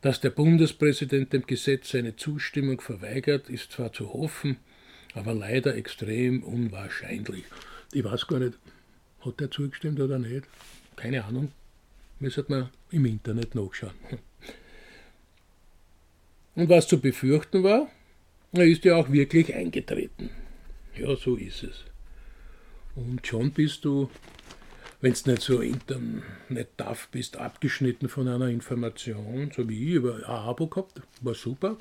Dass 0.00 0.20
der 0.20 0.30
Bundespräsident 0.30 1.32
dem 1.32 1.46
Gesetz 1.46 1.90
seine 1.90 2.16
Zustimmung 2.16 2.80
verweigert, 2.80 3.48
ist 3.48 3.72
zwar 3.72 3.92
zu 3.92 4.12
hoffen, 4.12 4.56
aber 5.14 5.34
leider 5.34 5.74
extrem 5.74 6.42
unwahrscheinlich. 6.42 7.44
Ich 7.92 8.04
weiß 8.04 8.26
gar 8.26 8.38
nicht, 8.38 8.58
hat 9.20 9.40
er 9.40 9.50
zugestimmt 9.50 10.00
oder 10.00 10.18
nicht? 10.18 10.46
Keine 10.96 11.24
Ahnung. 11.24 11.52
Müsste 12.20 12.44
man 12.48 12.70
im 12.90 13.06
Internet 13.06 13.54
nachschauen. 13.54 13.94
Und 16.58 16.68
was 16.68 16.88
zu 16.88 17.00
befürchten 17.00 17.62
war, 17.62 17.86
er 18.50 18.64
ist 18.64 18.84
ja 18.84 18.96
auch 18.96 19.12
wirklich 19.12 19.54
eingetreten. 19.54 20.28
Ja, 20.96 21.14
so 21.14 21.36
ist 21.36 21.62
es. 21.62 21.84
Und 22.96 23.24
schon 23.24 23.52
bist 23.52 23.84
du, 23.84 24.10
wenn 25.00 25.12
du 25.12 25.30
nicht 25.30 25.42
so 25.42 25.60
internet 25.60 26.70
darf 26.76 27.06
bist, 27.12 27.36
abgeschnitten 27.36 28.08
von 28.08 28.26
einer 28.26 28.48
Information, 28.48 29.52
so 29.54 29.68
wie 29.68 29.90
ich, 29.90 29.94
über 29.94 30.16
ein 30.16 30.24
Abo 30.24 30.66
gehabt, 30.66 31.00
war 31.20 31.34
super. 31.34 31.78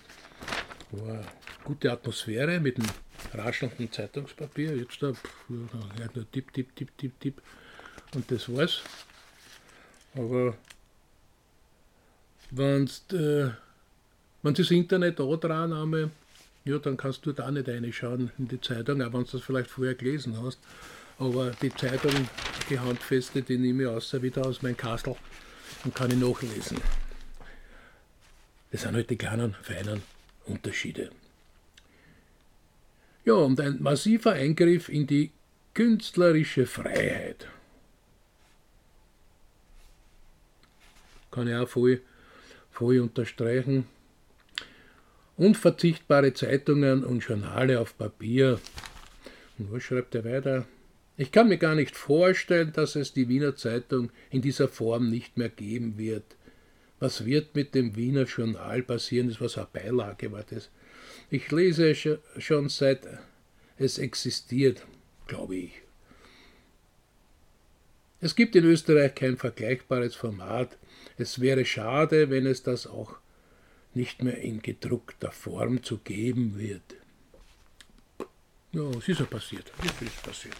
War 0.91 1.11
eine 1.11 1.25
gute 1.63 1.91
Atmosphäre 1.91 2.59
mit 2.59 2.77
dem 2.77 2.85
raschelnden 3.33 3.91
Zeitungspapier. 3.91 4.77
Jetzt 4.77 5.01
da, 5.01 5.11
pff, 5.11 5.49
nur 5.49 6.31
tipp, 6.31 6.53
tipp, 6.53 6.75
tipp, 6.75 6.95
tipp, 6.95 7.19
tipp. 7.19 7.41
Und 8.13 8.29
das 8.29 8.47
war's. 8.55 8.83
Aber 10.13 10.55
wenn 12.51 12.87
äh, 13.11 13.49
wenn 14.43 14.53
das 14.53 14.71
Internet 14.71 15.19
habe, 15.19 16.11
ja, 16.65 16.77
dann 16.79 16.97
kannst 16.97 17.25
du 17.25 17.31
da 17.31 17.49
nicht 17.49 17.69
reinschauen 17.69 18.31
in 18.37 18.47
die 18.47 18.59
Zeitung, 18.59 19.01
auch 19.01 19.13
wenn 19.13 19.23
du 19.23 19.31
das 19.31 19.41
vielleicht 19.41 19.69
vorher 19.69 19.95
gelesen 19.95 20.37
hast. 20.41 20.59
Aber 21.17 21.51
die 21.61 21.73
Zeitung, 21.73 22.11
die 22.69 22.79
handfeste, 22.79 23.41
die 23.41 23.57
nehme 23.57 23.83
ich 23.83 23.89
außer 23.89 24.21
wieder 24.21 24.45
aus 24.45 24.61
meinem 24.61 24.77
Kastel 24.77 25.15
und 25.83 25.95
kann 25.95 26.11
ich 26.11 26.17
nachlesen. 26.17 26.77
Das 28.71 28.81
sind 28.81 28.95
halt 28.95 29.09
die 29.09 29.15
kleinen, 29.15 29.55
feinen 29.61 30.03
Unterschiede. 30.45 31.09
Ja, 33.25 33.33
und 33.33 33.59
ein 33.59 33.81
massiver 33.81 34.33
Eingriff 34.33 34.89
in 34.89 35.07
die 35.07 35.31
künstlerische 35.73 36.65
Freiheit. 36.65 37.47
Kann 41.31 41.47
ich 41.47 41.55
auch 41.55 41.67
voll, 41.67 42.01
voll 42.71 42.99
unterstreichen. 42.99 43.85
Unverzichtbare 45.37 46.33
Zeitungen 46.33 47.03
und 47.03 47.19
Journale 47.19 47.79
auf 47.79 47.95
Papier. 47.95 48.59
Und 49.59 49.71
was 49.71 49.83
schreibt 49.83 50.15
er 50.15 50.25
weiter? 50.25 50.65
Ich 51.15 51.31
kann 51.31 51.47
mir 51.47 51.57
gar 51.57 51.75
nicht 51.75 51.95
vorstellen, 51.95 52.73
dass 52.73 52.95
es 52.95 53.13
die 53.13 53.29
Wiener 53.29 53.55
Zeitung 53.55 54.11
in 54.31 54.41
dieser 54.41 54.67
Form 54.67 55.09
nicht 55.09 55.37
mehr 55.37 55.49
geben 55.49 55.97
wird. 55.97 56.23
Was 56.99 57.25
wird 57.25 57.55
mit 57.55 57.75
dem 57.75 57.95
Wiener 57.95 58.23
Journal 58.23 58.81
passieren? 58.81 59.29
Das 59.29 59.39
was 59.39 59.57
eine 59.57 59.67
Beilage 59.71 60.31
war 60.31 60.43
das. 60.49 60.69
Ich 61.29 61.51
lese 61.51 61.93
schon 62.39 62.69
seit 62.69 63.07
es 63.77 63.99
existiert, 63.99 64.87
glaube 65.27 65.55
ich. 65.55 65.71
Es 68.21 68.35
gibt 68.35 68.55
in 68.55 68.65
Österreich 68.65 69.13
kein 69.13 69.37
vergleichbares 69.37 70.15
Format. 70.15 70.77
Es 71.19 71.39
wäre 71.39 71.63
schade, 71.65 72.31
wenn 72.31 72.47
es 72.47 72.63
das 72.63 72.87
auch 72.87 73.17
nicht 73.97 74.23
mehr 74.23 74.37
in 74.37 74.61
gedruckter 74.61 75.31
Form 75.31 75.83
zu 75.83 75.97
geben 75.97 76.57
wird. 76.57 76.95
Ja, 78.71 78.83
es 78.97 79.07
ist 79.07 79.19
ja 79.19 79.25
passiert. 79.25 79.71
Es 79.79 80.07
ist 80.07 80.23
passiert. 80.23 80.55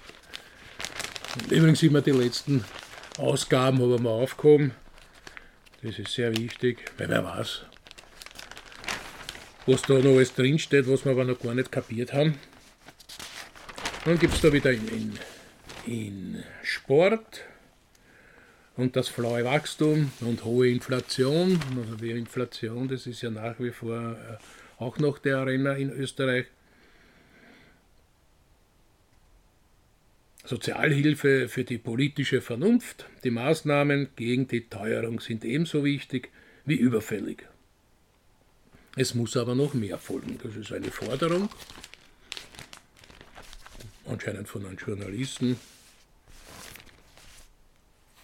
Und 1.36 1.52
übrigens 1.52 1.80
sind 1.80 1.94
mir 1.94 2.02
die 2.02 2.12
letzten 2.12 2.66
Ausgaben 3.18 3.82
aber 3.82 4.00
mal 4.00 4.10
aufgehoben. 4.10 4.74
Das 5.84 6.00
ist 6.00 6.14
sehr 6.14 6.36
wichtig, 6.36 6.92
weil 6.98 7.10
wer 7.10 7.24
weiß, 7.24 7.62
was 9.68 9.82
da 9.84 9.94
noch 9.94 10.16
alles 10.16 10.34
drinsteht, 10.34 10.90
was 10.90 11.06
wir 11.06 11.12
aber 11.12 11.26
noch 11.26 11.40
gar 11.40 11.54
nicht 11.54 11.72
kapiert 11.72 12.14
haben. 12.14 12.40
Dann 14.06 14.18
gibt 14.18 14.34
es 14.34 14.42
da 14.42 14.52
wieder 14.52 14.72
in, 14.72 14.88
in, 14.88 15.20
in 15.86 16.44
Sport, 16.64 17.44
und 18.78 18.96
das 18.96 19.10
flaue 19.10 19.44
Wachstum 19.44 20.12
und 20.22 20.46
hohe 20.46 20.70
Inflation. 20.70 21.60
Also 21.76 21.96
die 21.96 22.12
Inflation, 22.12 22.88
das 22.88 23.08
ist 23.08 23.22
ja 23.22 23.32
nach 23.32 23.60
wie 23.60 23.72
vor 23.72 24.14
äh, 24.14 24.82
auch 24.82 25.00
noch 25.00 25.18
der 25.18 25.38
Arena 25.38 25.74
in 25.74 25.90
Österreich. 25.90 26.46
Sozialhilfe 30.46 31.50
für 31.50 31.66
die 31.66 31.78
politische 31.78 32.40
Vernunft. 32.40 33.06
Die 33.24 33.32
Maßnahmen 33.32 34.10
gegen 34.16 34.48
die 34.48 34.70
Teuerung 34.70 35.20
sind 35.20 35.44
ebenso 35.44 35.84
wichtig 35.84 36.30
wie 36.64 36.76
überfällig. 36.76 37.46
Es 38.96 39.14
muss 39.14 39.36
aber 39.36 39.56
noch 39.56 39.74
mehr 39.74 39.98
folgen. 39.98 40.40
Das 40.42 40.56
ist 40.56 40.72
eine 40.72 40.90
Forderung, 40.90 41.50
anscheinend 44.06 44.48
von 44.48 44.66
einem 44.66 44.78
Journalisten. 44.78 45.60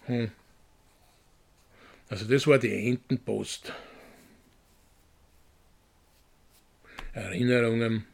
Hm. 0.05 0.31
Also 2.09 2.25
das 2.25 2.45
war 2.47 2.59
die 2.59 2.89
Entenpost. 2.89 3.73
Erinnerungen 7.13 8.05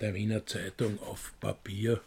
der 0.00 0.14
Wiener 0.14 0.44
Zeitung 0.46 0.98
auf 1.00 1.32
Papier. 1.40 2.00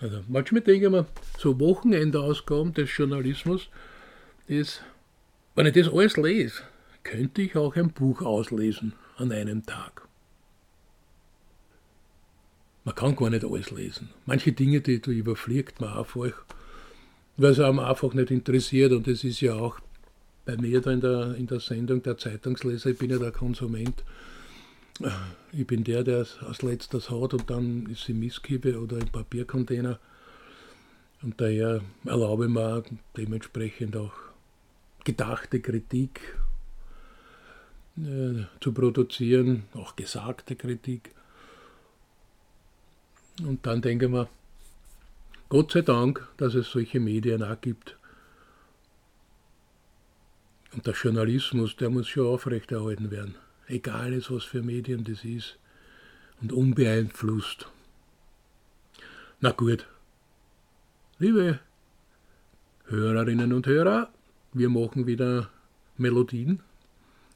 Also 0.00 0.22
manchmal 0.28 0.62
denke 0.62 0.86
ich 0.86 0.92
mir, 0.92 1.06
so 1.36 1.58
Wochenendausgaben 1.58 2.72
des 2.72 2.96
Journalismus 2.96 3.68
ist, 4.46 4.82
wenn 5.54 5.66
ich 5.66 5.74
das 5.74 5.92
alles 5.92 6.16
lese, 6.16 6.62
könnte 7.02 7.42
ich 7.42 7.56
auch 7.56 7.74
ein 7.76 7.90
Buch 7.90 8.22
auslesen 8.22 8.94
an 9.16 9.32
einem 9.32 9.66
Tag. 9.66 10.06
Man 12.84 12.94
kann 12.94 13.16
gar 13.16 13.28
nicht 13.28 13.44
alles 13.44 13.70
lesen. 13.70 14.10
Manche 14.24 14.52
Dinge, 14.52 14.80
die, 14.80 15.02
die 15.02 15.18
überfliegt 15.18 15.80
man 15.80 15.98
einfach 15.98 16.32
weil 17.38 17.52
es 17.52 17.60
einem 17.60 17.78
einfach 17.78 18.12
nicht 18.12 18.30
interessiert. 18.30 18.92
Und 18.92 19.06
das 19.06 19.24
ist 19.24 19.40
ja 19.40 19.54
auch 19.54 19.78
bei 20.44 20.56
mir 20.56 20.80
da 20.80 20.90
in 20.90 21.00
der, 21.00 21.34
in 21.36 21.46
der 21.46 21.60
Sendung 21.60 22.02
der 22.02 22.18
Zeitungsleser, 22.18 22.90
ich 22.90 22.98
bin 22.98 23.10
ja 23.10 23.18
der 23.18 23.32
Konsument. 23.32 24.04
Ich 25.52 25.66
bin 25.66 25.84
der, 25.84 26.02
der 26.02 26.22
es 26.22 26.38
als 26.40 26.62
letztes 26.62 27.08
hat 27.08 27.32
und 27.32 27.48
dann 27.48 27.86
ist 27.86 28.04
sie 28.04 28.14
Misskippe 28.14 28.80
oder 28.80 28.98
im 28.98 29.08
Papiercontainer. 29.08 30.00
Und 31.22 31.40
daher 31.40 31.80
erlaube 32.04 32.46
ich 32.46 32.50
mir 32.50 32.82
dementsprechend 33.16 33.96
auch 33.96 34.12
gedachte 35.04 35.60
Kritik 35.60 36.20
äh, 37.96 38.44
zu 38.60 38.72
produzieren, 38.72 39.64
auch 39.74 39.94
gesagte 39.94 40.56
Kritik. 40.56 41.14
Und 43.40 43.64
dann 43.66 43.82
denke 43.82 44.06
ich 44.06 44.10
mir, 44.10 44.28
Gott 45.50 45.72
sei 45.72 45.80
Dank, 45.80 46.28
dass 46.36 46.54
es 46.54 46.70
solche 46.70 47.00
Medien 47.00 47.42
auch 47.42 47.58
gibt. 47.60 47.96
Und 50.74 50.86
der 50.86 50.92
Journalismus, 50.92 51.74
der 51.76 51.88
muss 51.88 52.08
schon 52.08 52.26
aufrechterhalten 52.26 53.10
werden. 53.10 53.36
Egal 53.66 54.12
ist, 54.12 54.30
was 54.30 54.44
für 54.44 54.62
Medien 54.62 55.04
das 55.04 55.24
ist. 55.24 55.56
Und 56.42 56.52
unbeeinflusst. 56.52 57.66
Na 59.40 59.52
gut. 59.52 59.86
Liebe 61.18 61.60
Hörerinnen 62.84 63.52
und 63.54 63.66
Hörer, 63.66 64.12
wir 64.52 64.68
machen 64.68 65.06
wieder 65.06 65.50
Melodien, 65.96 66.60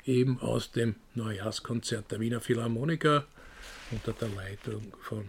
eben 0.05 0.39
aus 0.39 0.71
dem 0.71 0.97
Neujahrskonzert 1.15 2.11
der 2.11 2.21
Wiener 2.21 2.41
Philharmoniker 2.41 3.27
unter 3.91 4.13
der 4.13 4.29
Leitung 4.29 4.95
von 5.01 5.25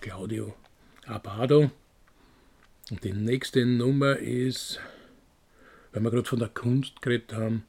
Claudio 0.00 0.54
Abado. 1.08 1.70
Und 2.90 3.04
die 3.04 3.12
nächste 3.12 3.66
Nummer 3.66 4.16
ist, 4.16 4.80
wenn 5.92 6.02
wir 6.02 6.10
gerade 6.10 6.28
von 6.28 6.38
der 6.38 6.48
Kunst 6.48 7.02
geredet 7.02 7.32
haben, 7.32 7.64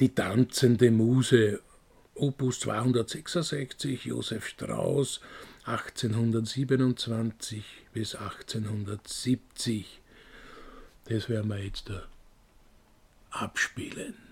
die 0.00 0.14
tanzende 0.14 0.90
Muse, 0.90 1.60
Opus 2.14 2.60
266, 2.60 4.04
Josef 4.04 4.46
Strauß, 4.46 5.20
1827 5.64 7.64
bis 7.92 8.14
1870. 8.14 10.00
Das 11.04 11.28
werden 11.28 11.48
wir 11.48 11.64
jetzt 11.64 11.88
da 11.88 12.02
abspielen. 13.30 14.29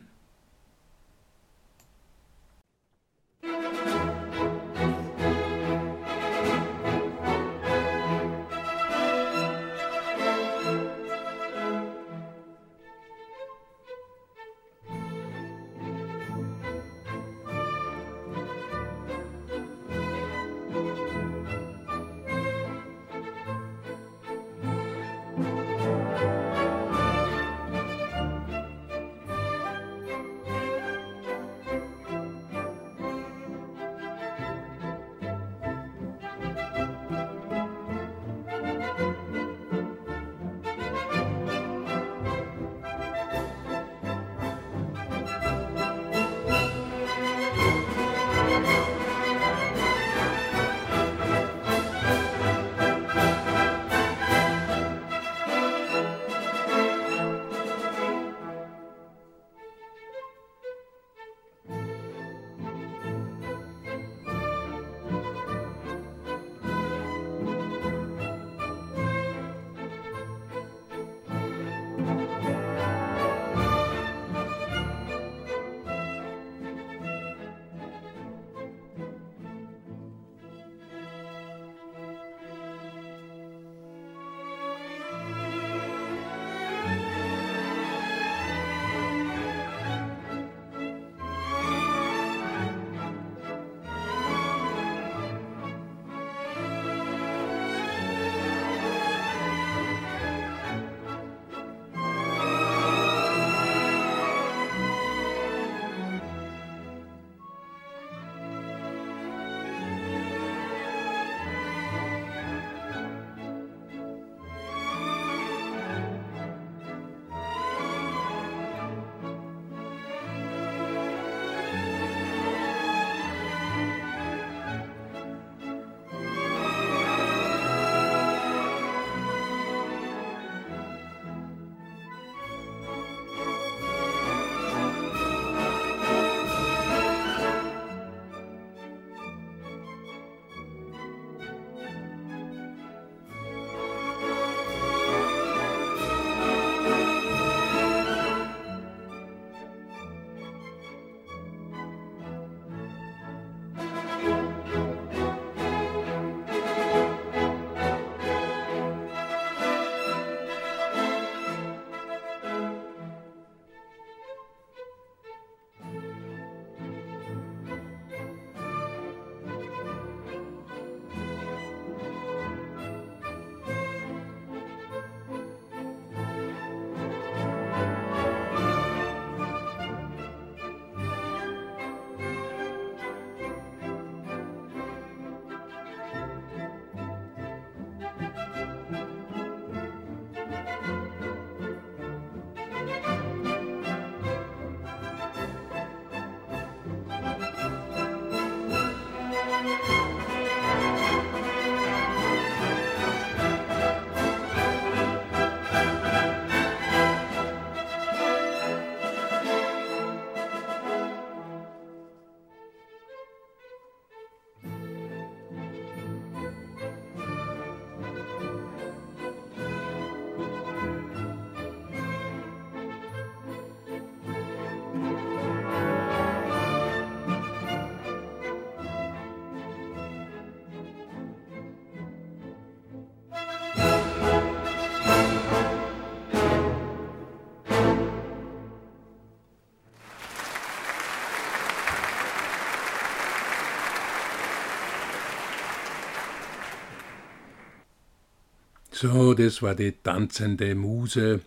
So, 249.01 249.33
das 249.33 249.63
war 249.63 249.77
die 249.77 249.93
tanzende 249.93 250.75
Muse 250.75 251.41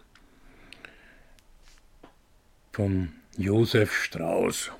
von 2.71 3.11
Josef 3.35 3.93
Strauß. 3.93 4.71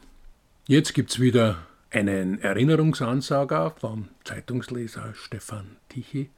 Jetzt 0.67 0.93
gibt's 0.93 1.19
wieder 1.19 1.67
einen 1.89 2.39
Erinnerungsansager 2.39 3.71
vom 3.71 4.07
Zeitungsleser 4.23 5.13
Stefan 5.15 5.75
Tichy, 5.89 6.29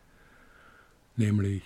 nämlich 1.17 1.61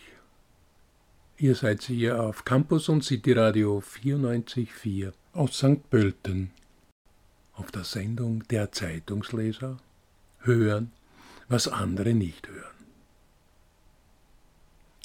Ihr 1.38 1.56
seid 1.56 1.84
hier 1.84 2.22
auf 2.22 2.44
Campus 2.44 2.90
und 2.90 3.06
City 3.06 3.32
Radio 3.32 3.80
94.4 3.80 5.14
aus 5.32 5.60
St. 5.60 5.90
Pölten. 5.90 6.52
Auf 7.54 7.72
der 7.72 7.86
Sendung 7.86 8.44
Der 8.50 8.74
Zeitungsleser 8.74 9.78
hören, 10.40 10.92
was 11.48 11.70
andere 11.70 12.14
nicht 12.14 12.50
hören. 12.50 12.77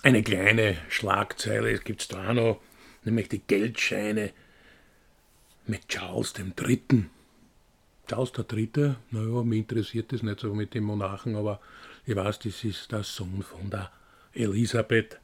Eine 0.05 0.25
kleine 0.25 0.79
Schlagzeile 0.89 1.71
es 1.71 1.85
gibt 1.85 2.13
da 2.13 2.35
noch, 2.35 2.61
nämlich 3.05 3.29
die 3.29 3.39
Geldscheine 3.39 4.33
mit 5.69 5.87
Charles 5.87 6.35
III. 6.37 7.05
Charles 8.09 8.33
III., 8.37 8.97
naja, 9.13 9.43
mich 9.45 9.61
interessiert 9.61 10.13
das 10.13 10.25
nicht 10.25 10.41
so 10.41 10.55
mit 10.55 10.75
dem 10.75 10.85
Monarchen, 10.85 11.37
aber 11.37 11.61
ich 12.05 12.17
weiß, 12.17 12.41
das 12.41 12.65
ist 12.65 12.91
der 12.91 13.05
Sohn 13.05 13.45
von 13.45 13.71
der 13.71 13.93
Elisabeth. 14.35 15.21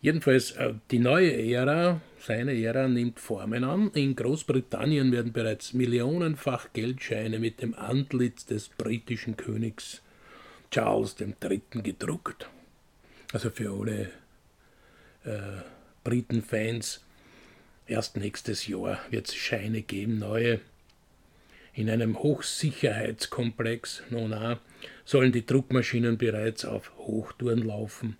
Jedenfalls, 0.00 0.52
äh, 0.52 0.74
die 0.92 1.00
neue 1.00 1.32
Ära, 1.32 2.00
seine 2.20 2.52
Ära 2.52 2.86
nimmt 2.86 3.18
Formen 3.18 3.64
an. 3.64 3.90
In 3.94 4.14
Großbritannien 4.14 5.10
werden 5.10 5.32
bereits 5.32 5.72
millionenfach 5.72 6.68
Geldscheine 6.72 7.40
mit 7.40 7.60
dem 7.60 7.74
Antlitz 7.74 8.46
des 8.46 8.68
britischen 8.68 9.36
Königs 9.36 10.02
Charles 10.70 11.16
III. 11.18 11.62
gedruckt 11.82 12.48
also 13.32 13.50
für 13.50 13.70
alle 13.70 14.10
äh, 15.24 15.62
Briten-Fans, 16.04 17.04
erst 17.86 18.16
nächstes 18.16 18.66
Jahr 18.66 18.98
wird 19.10 19.28
es 19.28 19.34
Scheine 19.34 19.82
geben, 19.82 20.18
neue. 20.18 20.60
In 21.74 21.88
einem 21.88 22.18
Hochsicherheitskomplex, 22.18 24.02
nun 24.10 24.58
sollen 25.06 25.32
die 25.32 25.46
Druckmaschinen 25.46 26.18
bereits 26.18 26.66
auf 26.66 26.92
Hochtouren 26.98 27.62
laufen. 27.66 28.18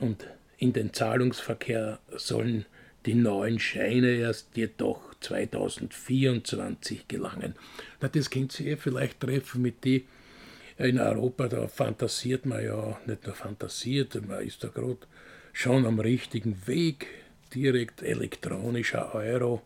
Und 0.00 0.26
in 0.58 0.72
den 0.72 0.92
Zahlungsverkehr 0.92 2.00
sollen 2.16 2.66
die 3.06 3.14
neuen 3.14 3.60
Scheine 3.60 4.10
erst 4.16 4.56
jedoch 4.56 5.14
2024 5.20 7.06
gelangen. 7.06 7.54
Na, 8.00 8.08
das 8.08 8.30
könnt 8.30 8.58
ihr 8.58 8.76
vielleicht 8.76 9.20
treffen 9.20 9.62
mit 9.62 9.84
den 9.84 10.02
in 10.78 10.98
Europa, 10.98 11.48
da 11.48 11.68
fantasiert 11.68 12.44
man 12.46 12.64
ja, 12.64 12.98
nicht 13.06 13.26
nur 13.26 13.34
fantasiert, 13.34 14.14
man 14.26 14.42
ist 14.42 14.62
da 14.62 14.68
gerade 14.68 14.98
schon 15.52 15.86
am 15.86 16.00
richtigen 16.00 16.66
Weg, 16.66 17.06
direkt 17.54 18.02
elektronischer 18.02 19.14
Euro. 19.14 19.62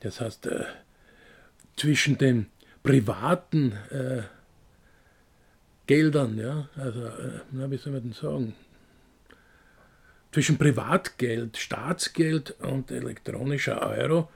Das 0.00 0.20
heißt, 0.20 0.46
äh, 0.46 0.64
zwischen 1.76 2.18
den 2.18 2.46
privaten 2.82 3.72
äh, 3.90 4.22
Geldern, 5.86 6.38
ja, 6.38 6.68
also, 6.76 7.06
äh, 7.06 7.70
wie 7.70 7.76
soll 7.78 7.94
man 7.94 8.02
denn 8.02 8.12
sagen, 8.12 8.54
zwischen 10.32 10.58
Privatgeld, 10.58 11.56
Staatsgeld 11.56 12.50
und 12.60 12.90
elektronischer 12.90 13.80
Euro 13.80 14.28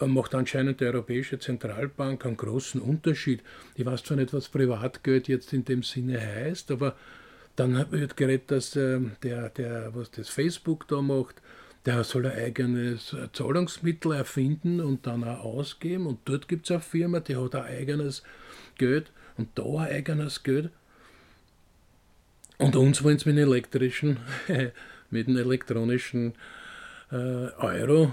macht 0.00 0.34
anscheinend 0.34 0.80
die 0.80 0.84
Europäische 0.84 1.38
Zentralbank 1.38 2.26
einen 2.26 2.36
großen 2.36 2.80
Unterschied. 2.80 3.42
Ich 3.74 3.86
weiß 3.86 4.04
zwar 4.04 4.18
nicht, 4.18 4.32
was 4.32 4.48
Privatgeld 4.48 5.28
jetzt 5.28 5.52
in 5.52 5.64
dem 5.64 5.82
Sinne 5.82 6.20
heißt, 6.20 6.70
aber 6.70 6.96
dann 7.56 7.90
wird 7.90 8.16
geredet, 8.16 8.50
dass 8.50 8.76
äh, 8.76 9.00
der, 9.22 9.48
der, 9.50 9.94
was 9.94 10.10
das 10.10 10.28
Facebook 10.28 10.86
da 10.88 11.00
macht, 11.00 11.36
der 11.86 12.04
soll 12.04 12.26
ein 12.26 12.36
eigenes 12.36 13.16
Zahlungsmittel 13.32 14.12
erfinden 14.12 14.80
und 14.80 15.06
dann 15.06 15.24
auch 15.24 15.44
ausgeben. 15.44 16.06
Und 16.06 16.18
dort 16.24 16.48
gibt 16.48 16.66
es 16.66 16.72
eine 16.72 16.80
Firma, 16.80 17.20
die 17.20 17.36
hat 17.36 17.54
ein 17.54 17.62
eigenes 17.62 18.22
Geld 18.76 19.12
und 19.36 19.48
da 19.54 19.62
ein 19.62 19.92
eigenes 19.92 20.42
Geld. 20.42 20.70
Und 22.58 22.74
uns 22.74 23.04
wollen 23.04 23.18
sie 23.18 23.32
mit 23.32 23.36
mit 25.10 25.28
dem 25.28 25.36
elektronischen 25.36 26.34
äh, 27.12 27.14
Euro 27.14 28.10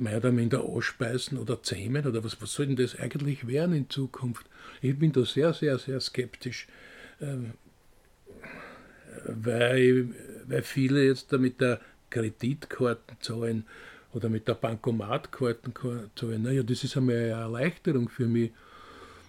mehr 0.00 0.18
oder 0.18 0.32
minder 0.32 0.62
ausspeisen 0.62 1.38
oder 1.38 1.62
zähmen 1.62 2.06
oder 2.06 2.24
was, 2.24 2.40
was 2.40 2.52
soll 2.52 2.66
denn 2.66 2.76
das 2.76 2.98
eigentlich 2.98 3.46
werden 3.46 3.74
in 3.74 3.90
Zukunft? 3.90 4.46
Ich 4.80 4.98
bin 4.98 5.12
da 5.12 5.24
sehr, 5.24 5.52
sehr, 5.52 5.78
sehr 5.78 6.00
skeptisch, 6.00 6.66
ähm, 7.20 7.52
weil, 9.26 10.08
weil 10.46 10.62
viele 10.62 11.04
jetzt 11.04 11.32
da 11.32 11.38
mit 11.38 11.60
der 11.60 11.80
Kreditkarten 12.10 13.16
zahlen 13.20 13.64
oder 14.12 14.28
mit 14.28 14.48
der 14.48 14.54
Bankomatkarten 14.54 15.74
zahlen. 16.16 16.42
Naja, 16.42 16.62
das 16.62 16.82
ist 16.82 16.96
einmal 16.96 17.16
eine 17.16 17.26
Erleichterung 17.28 18.08
für 18.08 18.26
mich, 18.26 18.50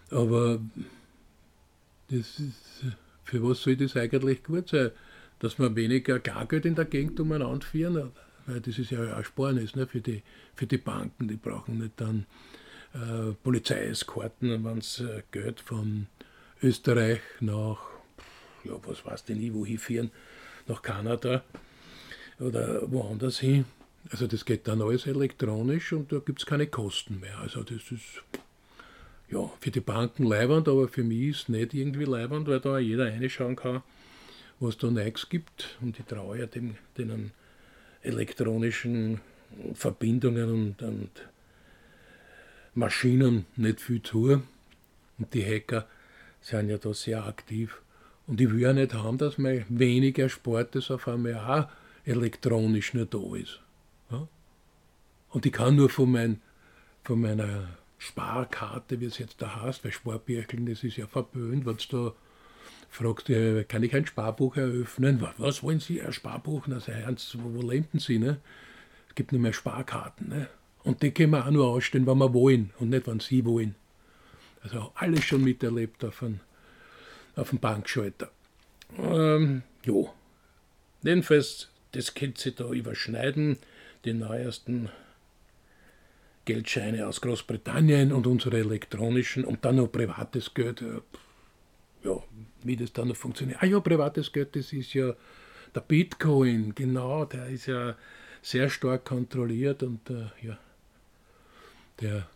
aber 0.10 0.60
das 2.10 2.40
ist, 2.40 2.86
für 3.26 3.44
was 3.44 3.62
soll 3.62 3.76
das 3.76 3.96
eigentlich 3.96 4.44
gut 4.44 4.70
sein? 4.70 4.92
Dass 5.40 5.58
man 5.58 5.76
weniger 5.76 6.20
Gargeld 6.20 6.66
in 6.66 6.76
der 6.76 6.86
Gegend 6.86 7.20
umeinander 7.20 7.66
führen? 7.66 8.12
weil 8.46 8.62
das 8.62 8.78
ist 8.78 8.92
ja 8.92 9.02
ein 9.02 9.10
Ersparnis 9.10 9.76
ne, 9.76 9.88
für, 9.88 10.02
die, 10.02 10.24
für 10.56 10.68
die 10.68 10.78
Banken, 10.78 11.28
die 11.28 11.38
brauchen 11.38 11.80
nicht 11.80 11.94
dann 11.98 12.26
äh, 12.94 13.34
Polizeieskorten, 13.44 14.64
wenn 14.64 14.82
sie 14.82 15.06
äh, 15.06 15.24
Geld 15.32 15.60
von 15.60 16.08
Österreich 16.62 17.20
nach, 17.40 17.80
ja, 18.64 18.74
was 18.86 19.06
weiß 19.06 19.24
ich 19.28 19.36
nie, 19.36 19.54
wohin 19.54 19.78
führen, 19.78 20.12
nach 20.68 20.82
Kanada 20.82 21.44
oder 22.40 22.92
woanders 22.92 23.40
hin. 23.40 23.66
Also 24.10 24.28
das 24.28 24.46
geht 24.46 24.68
dann 24.68 24.82
alles 24.82 25.06
elektronisch 25.06 25.94
und 25.94 26.12
da 26.12 26.20
gibt 26.20 26.40
es 26.40 26.46
keine 26.46 26.68
Kosten 26.68 27.20
mehr. 27.20 27.38
Also 27.40 27.64
das 27.64 27.92
ist 27.92 28.24
ja 29.30 29.50
für 29.60 29.72
die 29.72 29.80
Banken 29.80 30.24
leibend, 30.24 30.68
aber 30.68 30.88
für 30.88 31.04
mich 31.04 31.30
ist 31.30 31.42
es 31.44 31.50
nicht 31.50 31.74
irgendwie 31.74 32.06
leibend, 32.06 32.48
weil 32.48 32.60
da 32.60 32.78
jeder 32.78 33.06
reinschauen 33.06 33.56
kann, 33.56 33.84
was 34.60 34.78
da 34.78 34.90
Neues 34.90 35.30
gibt. 35.30 35.78
Und 35.82 36.00
ich 36.00 36.06
traue 36.06 36.40
ja 36.40 36.46
dem, 36.46 36.76
denen 36.98 37.32
elektronischen 38.02 39.22
Verbindungen 39.74 40.50
und, 40.50 40.82
und 40.82 41.10
Maschinen 42.74 43.46
nicht 43.56 43.82
viel 43.82 44.02
zu. 44.02 44.42
Und 45.18 45.34
die 45.34 45.46
Hacker 45.46 45.88
sind 46.42 46.70
ja 46.70 46.78
da 46.78 46.94
sehr 46.94 47.26
aktiv. 47.26 47.82
Und 48.28 48.40
ich 48.40 48.50
will 48.50 48.62
ja 48.62 48.74
nicht 48.74 48.94
haben, 48.94 49.18
dass 49.18 49.38
mein 49.38 49.66
weniger 49.70 50.30
Sport 50.30 50.76
das 50.76 50.92
auf 50.92 51.08
einmal 51.08 51.36
auch 51.36 51.68
elektronisch 52.06 52.94
nur 52.94 53.06
da 53.06 53.36
ist. 53.36 53.60
Ja? 54.10 54.28
Und 55.30 55.46
ich 55.46 55.52
kann 55.52 55.76
nur 55.76 55.90
von, 55.90 56.12
mein, 56.12 56.42
von 57.04 57.22
meiner 57.22 57.68
Sparkarte, 57.98 59.00
wie 59.00 59.06
es 59.06 59.18
jetzt 59.18 59.42
da 59.42 59.62
heißt, 59.62 59.84
weil 59.84 59.92
Sparbirkeln, 59.92 60.66
das 60.66 60.84
ist 60.84 60.98
ja 60.98 61.08
verböhnt, 61.08 61.66
wenn 61.66 61.76
es 61.76 61.88
da 61.88 62.14
fragt, 62.90 63.30
äh, 63.30 63.64
kann 63.64 63.84
ich 63.84 63.96
ein 63.96 64.06
Sparbuch 64.06 64.58
eröffnen? 64.58 65.26
Was 65.38 65.64
wollen 65.64 65.80
Sie, 65.80 66.02
ein 66.02 66.12
Sparbuch? 66.12 66.68
Na, 66.68 66.80
ernst, 66.88 67.38
wo, 67.42 67.54
wo 67.54 67.70
leben 67.70 68.00
Sie? 68.00 68.20
Ne? 68.20 68.40
Es 69.12 69.16
gibt 69.16 69.34
nur 69.34 69.42
mehr 69.42 69.52
Sparkarten. 69.52 70.30
Ne? 70.30 70.48
Und 70.84 71.04
die 71.04 71.12
können 71.12 71.32
wir 71.32 71.46
auch 71.46 71.52
nur 71.52 71.68
ausstellen, 71.68 72.08
wenn 72.08 72.18
wir 72.18 72.34
wollen 72.34 72.72
und 72.80 72.92
nicht, 72.92 73.08
wenn 73.08 73.20
Sie 73.20 73.44
wollen. 73.44 73.76
Also 74.64 74.94
alles 74.96 75.26
schon 75.26 75.44
miterlebt 75.44 76.06
auf 76.06 76.24
einem, 76.24 76.40
auf 77.36 77.50
dem 77.50 77.60
Bankschalter. 77.60 78.32
Ähm, 78.98 79.64
jo. 79.84 80.14
Jedenfalls, 81.04 81.68
das 81.92 82.14
könnte 82.14 82.40
sich 82.40 82.56
da 82.56 82.70
überschneiden, 82.70 83.58
die 84.06 84.14
neuesten 84.14 84.88
Geldscheine 86.46 87.06
aus 87.06 87.20
Großbritannien 87.20 88.14
und 88.14 88.28
unsere 88.28 88.60
elektronischen 88.60 89.44
und 89.44 89.66
dann 89.66 89.76
noch 89.76 89.92
privates 89.92 90.54
Geld. 90.54 90.82
Ja, 92.06 92.24
wie 92.64 92.78
das 92.78 92.94
dann 92.94 93.10
noch 93.10 93.18
funktioniert. 93.18 93.62
Ah 93.62 93.66
ja, 93.66 93.82
privates 93.82 94.32
Geld, 94.32 94.56
das 94.56 94.72
ist 94.72 94.94
ja 94.94 95.14
der 95.76 95.82
Bitcoin, 95.82 96.74
genau, 96.74 97.26
der 97.26 97.48
ist 97.48 97.66
ja 97.66 97.98
sehr 98.42 98.70
stark 98.70 99.06
kontrolliert 99.06 99.84
und 99.84 100.10
äh, 100.10 100.26
ja, 100.42 100.58
der, 102.00 102.28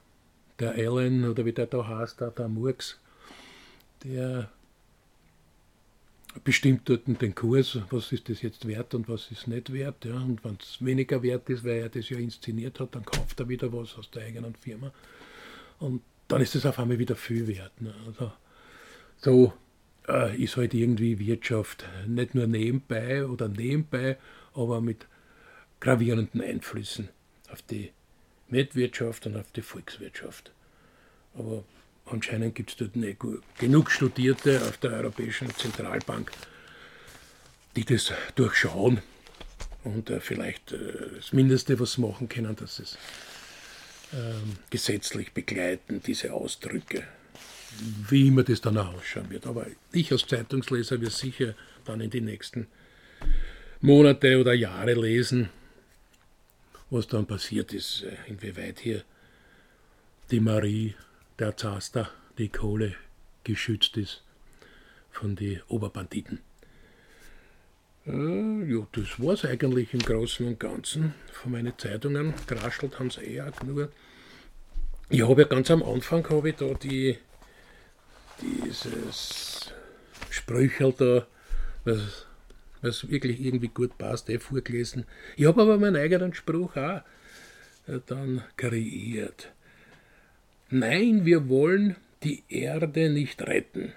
der 0.60 0.72
Allen 0.74 1.28
oder 1.28 1.46
wie 1.46 1.54
der 1.54 1.66
da 1.66 1.88
heißt, 1.88 2.22
der, 2.22 2.32
der 2.32 2.48
Murks, 2.48 3.00
der 4.04 4.50
bestimmt 6.44 6.88
dort 6.90 7.04
den 7.08 7.34
Kurs, 7.34 7.78
was 7.90 8.12
ist 8.12 8.30
das 8.30 8.42
jetzt 8.42 8.68
wert 8.68 8.94
und 8.94 9.08
was 9.08 9.32
ist 9.32 9.48
nicht 9.48 9.72
wert. 9.72 10.04
Ja. 10.06 10.16
Und 10.16 10.44
wenn 10.44 10.58
es 10.62 10.84
weniger 10.84 11.24
wert 11.24 11.50
ist, 11.50 11.64
weil 11.64 11.80
er 11.80 11.90
das 11.90 12.10
ja 12.10 12.18
inszeniert 12.18 12.80
hat, 12.80 12.94
dann 12.96 13.06
kauft 13.06 13.40
er 13.40 13.48
wieder 13.48 13.72
was 13.72 13.96
aus 13.98 14.12
der 14.12 14.24
eigenen 14.24 14.56
Firma. 14.56 14.92
Und 15.80 16.02
dann 16.28 16.42
ist 16.42 16.56
es 16.56 16.66
auf 16.66 16.80
einmal 16.80 17.00
wieder 17.00 17.16
viel 17.16 17.48
wert. 17.48 17.82
Ne. 17.82 17.94
Also, 18.08 18.32
so 19.18 19.54
äh, 20.08 20.42
ist 20.42 20.58
halt 20.58 20.74
irgendwie 20.74 21.20
Wirtschaft 21.20 21.86
nicht 22.08 22.36
nur 22.36 22.48
nebenbei 22.48 23.26
oder 23.26 23.48
nebenbei, 23.48 24.18
aber 24.54 24.82
mit 24.82 25.08
gravierenden 25.80 26.42
Einflüssen 26.42 27.10
auf 27.52 27.62
die 27.62 27.92
Weltwirtschaft 28.50 29.26
und 29.26 29.38
auf 29.38 29.52
die 29.52 29.62
Volkswirtschaft. 29.62 30.52
Aber 31.38 31.64
anscheinend 32.06 32.56
gibt 32.56 32.72
es 32.72 32.78
dort 32.78 32.96
nicht 32.96 33.18
genug 33.58 33.92
Studierte 33.92 34.62
auf 34.62 34.78
der 34.78 34.92
Europäischen 34.92 35.54
Zentralbank, 35.56 36.32
die 37.76 37.86
das 37.86 38.12
durchschauen 38.36 39.02
und 39.84 40.10
äh, 40.10 40.20
vielleicht 40.20 40.72
äh, 40.72 40.78
das 41.16 41.34
Mindeste, 41.34 41.80
was 41.80 41.94
sie 41.94 42.02
machen 42.02 42.30
können, 42.30 42.56
dass 42.56 42.80
es 42.80 42.98
ähm, 44.14 44.58
gesetzlich 44.70 45.34
begleiten, 45.34 46.02
diese 46.06 46.34
Ausdrücke, 46.34 47.04
wie 48.10 48.28
immer 48.28 48.44
das 48.44 48.62
dann 48.62 48.78
ausschauen 48.78 49.30
wird. 49.30 49.46
Aber 49.46 49.68
ich 49.92 50.12
als 50.12 50.26
Zeitungsleser 50.28 51.02
werde 51.02 51.14
sicher 51.14 51.56
dann 51.84 52.02
in 52.02 52.10
die 52.10 52.22
nächsten 52.22 52.68
Monate 53.82 54.40
oder 54.40 54.54
Jahre 54.54 54.94
lesen, 54.94 55.50
was 56.90 57.08
dann 57.08 57.26
passiert 57.26 57.74
ist, 57.74 58.04
äh, 58.04 58.16
inwieweit 58.28 58.80
hier 58.80 59.04
die 60.32 60.40
Marie 60.40 60.96
der 61.40 61.56
Zaster, 61.58 62.10
die 62.38 62.50
Kohle 62.50 62.96
geschützt 63.44 63.98
ist 63.98 64.24
von 65.12 65.36
den 65.36 65.62
Oberbanditen. 65.68 66.40
Äh, 68.06 68.72
ja, 68.72 68.86
das 68.92 69.20
war 69.20 69.34
es 69.34 69.46
eigentlich 69.46 69.94
im 69.94 70.00
Großen 70.00 70.46
und 70.46 70.60
Ganzen 70.60 71.14
von 71.32 71.52
meinen 71.52 71.78
Zeitungen. 71.78 72.34
Geraschelt 72.48 73.00
haben 73.00 73.10
sie 73.10 73.22
eh 73.22 73.42
auch 73.42 73.56
genug. 73.56 73.90
Ich 75.10 75.22
habe 75.22 75.44
ja 75.44 75.48
ganz 75.48 75.70
am 75.72 75.84
Anfang 75.84 76.28
habe 76.30 76.50
ich 76.50 76.56
da 76.56 76.74
die, 76.74 77.18
dieses 78.42 79.72
Sprüchel 80.30 80.94
da, 80.98 81.28
was, 81.84 82.25
was 82.86 83.10
wirklich 83.10 83.42
irgendwie 83.42 83.70
gut 83.70 83.98
passt, 83.98 84.30
eh 84.30 84.40
vorgelesen. 84.40 85.06
Ich 85.36 85.46
habe 85.46 85.62
aber 85.62 85.78
meinen 85.78 85.96
eigenen 85.96 86.34
Spruch 86.34 86.76
auch 86.76 87.02
äh, 87.88 88.00
dann 88.06 88.44
kreiert. 88.56 89.52
Nein, 90.70 91.26
wir 91.26 91.50
wollen 91.50 91.96
die 92.24 92.44
Erde 92.50 93.10
nicht 93.10 93.42
retten. 93.42 93.94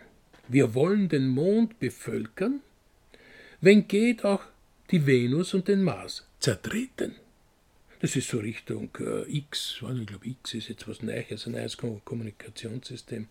Wir 0.48 0.74
wollen 0.74 1.08
den 1.08 1.28
Mond 1.28 1.78
bevölkern, 1.78 2.60
wenn 3.60 3.86
geht 3.88 4.24
auch 4.24 4.42
die 4.90 5.06
Venus 5.06 5.54
und 5.54 5.68
den 5.68 5.82
Mars 5.82 6.26
zertreten. 6.40 7.14
Das 8.00 8.14
ist 8.14 8.28
so 8.28 8.38
Richtung 8.38 8.90
äh, 9.00 9.28
X, 9.28 9.82
ich 9.82 10.06
glaube 10.06 10.26
X 10.26 10.54
ist 10.54 10.68
jetzt 10.68 10.86
was 10.88 11.02
Neues, 11.02 11.46
ein 11.46 11.52
neues 11.52 11.76
Kommunikationssystem. 11.76 13.26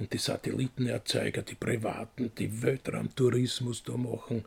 Und 0.00 0.12
die 0.12 0.18
Satellitenerzeuger, 0.18 1.42
die 1.42 1.54
Privaten, 1.54 2.32
die 2.36 2.62
Weltraumtourismus 2.62 3.82
da 3.82 3.96
machen 3.96 4.44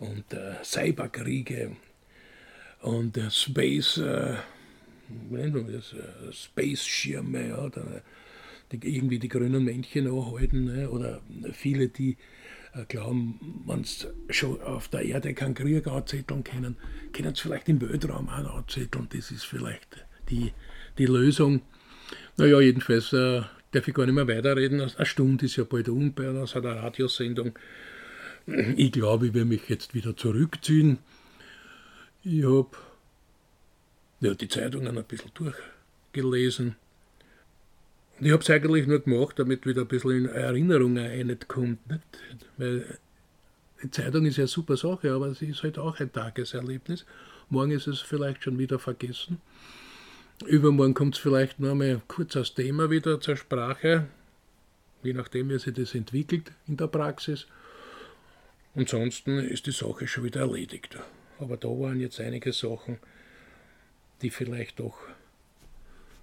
und 0.00 0.32
äh, 0.32 0.56
Cyberkriege 0.64 1.76
und 2.82 3.16
äh, 3.16 3.30
Space, 3.30 3.98
äh, 3.98 4.34
das, 5.08 5.92
äh, 5.92 6.32
Space-Schirme, 6.32 7.48
ja, 7.48 7.70
die 8.72 8.96
irgendwie 8.96 9.20
die 9.20 9.28
grünen 9.28 9.64
Männchen 9.64 10.08
anhalten, 10.08 10.64
ne, 10.64 10.90
oder 10.90 11.22
viele, 11.52 11.88
die 11.88 12.16
äh, 12.74 12.84
glauben, 12.86 13.62
wenn 13.66 13.84
sie 13.84 14.08
schon 14.30 14.60
auf 14.62 14.88
der 14.88 15.02
Erde 15.02 15.32
keinen 15.32 15.54
Krieg 15.54 15.86
anzetteln 15.86 16.44
können, 16.44 16.76
können 17.12 17.34
sie 17.34 17.42
vielleicht 17.42 17.68
im 17.68 17.80
Weltraum 17.80 18.28
auch 18.28 18.56
anzetteln. 18.56 19.08
Das 19.10 19.30
ist 19.30 19.44
vielleicht 19.44 20.04
die, 20.28 20.52
die 20.98 21.06
Lösung. 21.06 21.62
Naja, 22.36 22.60
jedenfalls 22.60 23.12
äh, 23.12 23.42
darf 23.72 23.86
ich 23.88 23.94
gar 23.94 24.06
nicht 24.06 24.14
mehr 24.14 24.28
weiterreden. 24.28 24.80
Eine 24.80 25.06
Stunde 25.06 25.46
ist 25.46 25.56
ja 25.56 25.64
bald 25.64 25.88
um 25.88 26.12
bei 26.12 26.28
einer 26.28 26.44
Radiosendung. 26.44 27.58
Ich 28.76 28.92
glaube, 28.92 29.26
ich 29.26 29.34
werde 29.34 29.48
mich 29.48 29.68
jetzt 29.68 29.94
wieder 29.94 30.16
zurückziehen. 30.16 30.98
Ich 32.24 32.44
habe 32.44 32.70
ja, 34.20 34.34
die 34.34 34.48
Zeitungen 34.48 34.96
ein 34.96 35.04
bisschen 35.04 35.30
durchgelesen. 35.34 36.76
Und 38.18 38.26
ich 38.26 38.32
habe 38.32 38.42
es 38.42 38.50
eigentlich 38.50 38.86
nur 38.86 39.00
gemacht, 39.00 39.38
damit 39.38 39.66
wieder 39.66 39.82
ein 39.82 39.88
bisschen 39.88 40.10
in 40.10 40.26
Erinnerungen 40.26 41.38
kommt. 41.46 41.88
Nicht? 41.88 42.02
Weil 42.56 42.98
die 43.82 43.90
Zeitung 43.90 44.26
ist 44.26 44.38
ja 44.38 44.42
eine 44.42 44.48
super 44.48 44.76
Sache, 44.76 45.12
aber 45.12 45.34
sie 45.34 45.46
ist 45.46 45.62
halt 45.62 45.78
auch 45.78 46.00
ein 46.00 46.12
Tageserlebnis. 46.12 47.06
Morgen 47.48 47.70
ist 47.70 47.86
es 47.86 48.00
vielleicht 48.00 48.42
schon 48.42 48.58
wieder 48.58 48.78
vergessen. 48.78 49.40
Übermorgen 50.46 50.94
kommt 50.94 51.16
es 51.16 51.20
vielleicht 51.20 51.58
nur 51.58 51.72
einmal 51.72 52.00
kurz 52.06 52.36
als 52.36 52.54
Thema 52.54 52.90
wieder 52.90 53.20
zur 53.20 53.36
Sprache, 53.36 54.06
je 55.02 55.12
nachdem, 55.12 55.50
wie 55.50 55.58
sich 55.58 55.74
das 55.74 55.94
entwickelt 55.94 56.52
in 56.66 56.76
der 56.76 56.86
Praxis. 56.86 57.46
Ansonsten 58.74 59.38
ist 59.38 59.66
die 59.66 59.72
Sache 59.72 60.06
schon 60.06 60.24
wieder 60.24 60.40
erledigt. 60.40 60.96
Aber 61.40 61.56
da 61.56 61.68
waren 61.68 62.00
jetzt 62.00 62.20
einige 62.20 62.52
Sachen, 62.52 62.98
die 64.22 64.30
vielleicht 64.30 64.80
doch 64.80 64.98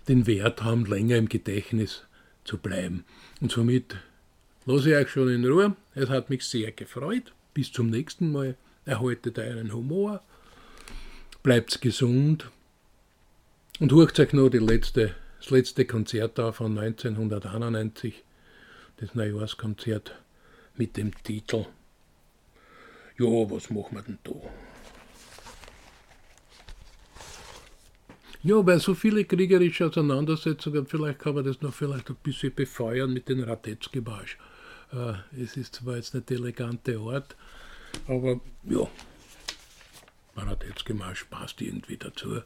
den 0.08 0.28
Wert 0.28 0.64
haben, 0.64 0.86
länger 0.86 1.18
im 1.18 1.30
Gedächtnis 1.30 2.06
zu 2.44 2.58
bleiben. 2.58 3.04
Und 3.42 3.52
somit 3.52 3.98
lasse 4.66 4.90
ich 4.92 4.96
euch 4.96 5.10
schon 5.10 5.30
in 5.30 5.46
Ruhe. 5.46 5.76
Es 5.94 6.10
hat 6.10 6.30
mich 6.30 6.44
sehr 6.44 6.72
gefreut. 6.72 7.34
Bis 7.54 7.72
zum 7.72 7.90
nächsten 7.90 8.32
Mal. 8.32 8.56
Erhaltet 8.86 9.40
euren 9.40 9.74
Humor. 9.74 10.22
Bleibt 11.44 11.82
gesund. 11.82 12.52
Und 13.78 13.92
hört 13.92 14.18
euch 14.22 14.32
noch 14.32 14.48
die 14.48 14.60
letzte, 14.60 15.16
das 15.40 15.50
letzte 15.50 15.84
Konzert 15.86 16.38
da 16.38 16.54
von 16.54 16.78
1991. 16.78 18.24
Das 18.98 19.14
Neujahrskonzert 19.16 20.16
mit 20.78 20.96
dem 20.96 21.14
Titel 21.24 21.66
Ja, 23.18 23.26
was 23.26 23.70
machen 23.70 23.98
wir 23.98 24.02
denn 24.04 24.18
da? 24.24 24.32
Ja, 28.44 28.66
weil 28.66 28.80
so 28.80 28.94
viele 28.94 29.26
kriegerische 29.26 29.88
Auseinandersetzungen, 29.88 30.86
vielleicht 30.86 31.20
kann 31.20 31.36
man 31.36 31.44
das 31.44 31.62
noch 31.62 31.74
vielleicht 31.74 32.10
ein 32.10 32.16
bisschen 32.24 32.54
befeuern 32.56 33.12
mit 33.12 33.28
dem 33.28 33.44
Radetzky-Marsch. 33.44 34.38
Äh, 34.94 35.16
es 35.44 35.58
ist 35.58 35.76
zwar 35.76 35.98
jetzt 35.98 36.14
nicht 36.14 36.30
der 36.30 36.38
elegante 36.38 37.02
Ort, 37.02 37.36
aber 38.08 38.40
ja, 38.64 38.88
Radetzky-Marsch 40.38 41.26
passt 41.26 41.60
irgendwie 41.62 41.98
dazu. 41.98 42.42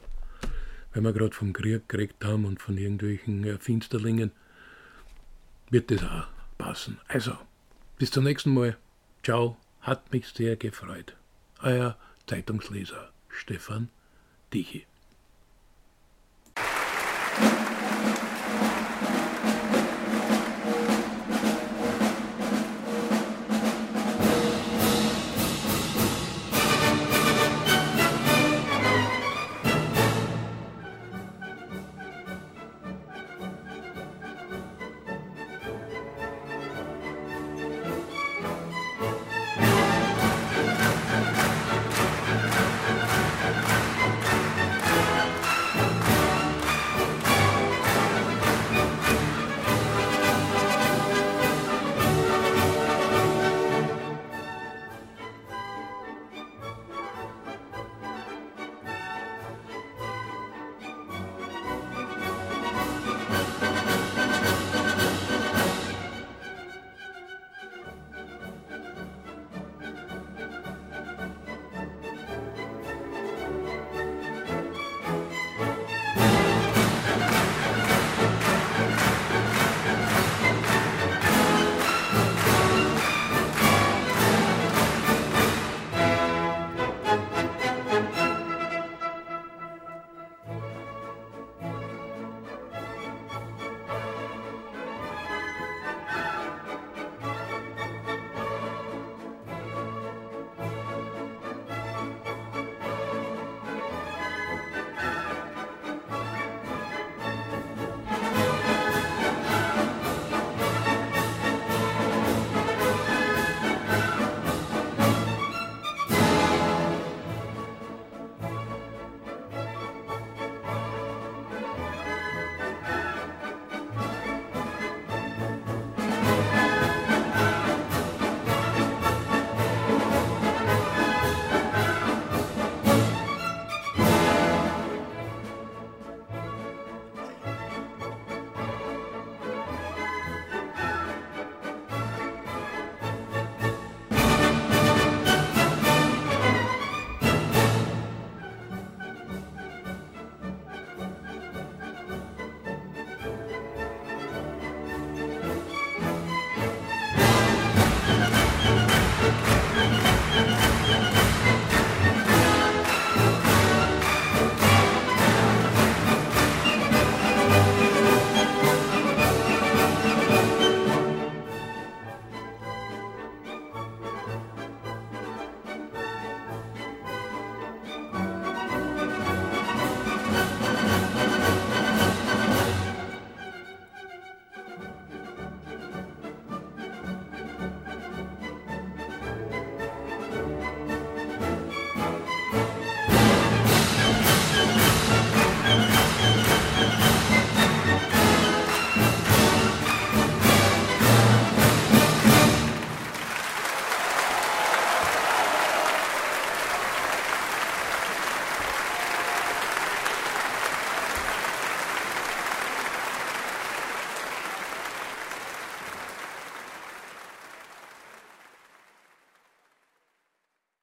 Wenn 0.94 1.04
wir 1.04 1.14
gerade 1.14 1.36
vom 1.36 1.54
Krieg 1.54 1.88
gekriegt 1.88 2.24
haben 2.26 2.46
und 2.46 2.62
von 2.62 2.78
irgendwelchen 2.78 3.44
äh, 3.44 3.58
Finsterlingen, 3.60 4.32
wird 5.70 5.92
das 5.92 6.04
auch 6.04 6.28
passen. 6.58 7.00
Also, 7.08 7.38
bis 7.98 8.12
zum 8.12 8.24
nächsten 8.24 8.54
Mal. 8.54 8.78
Ciao, 9.24 9.58
hat 9.82 10.12
mich 10.12 10.28
sehr 10.28 10.56
gefreut. 10.56 11.16
Euer 11.62 11.98
Zeitungsleser 12.26 13.12
Stefan 13.30 13.90
Tichy. 14.50 14.89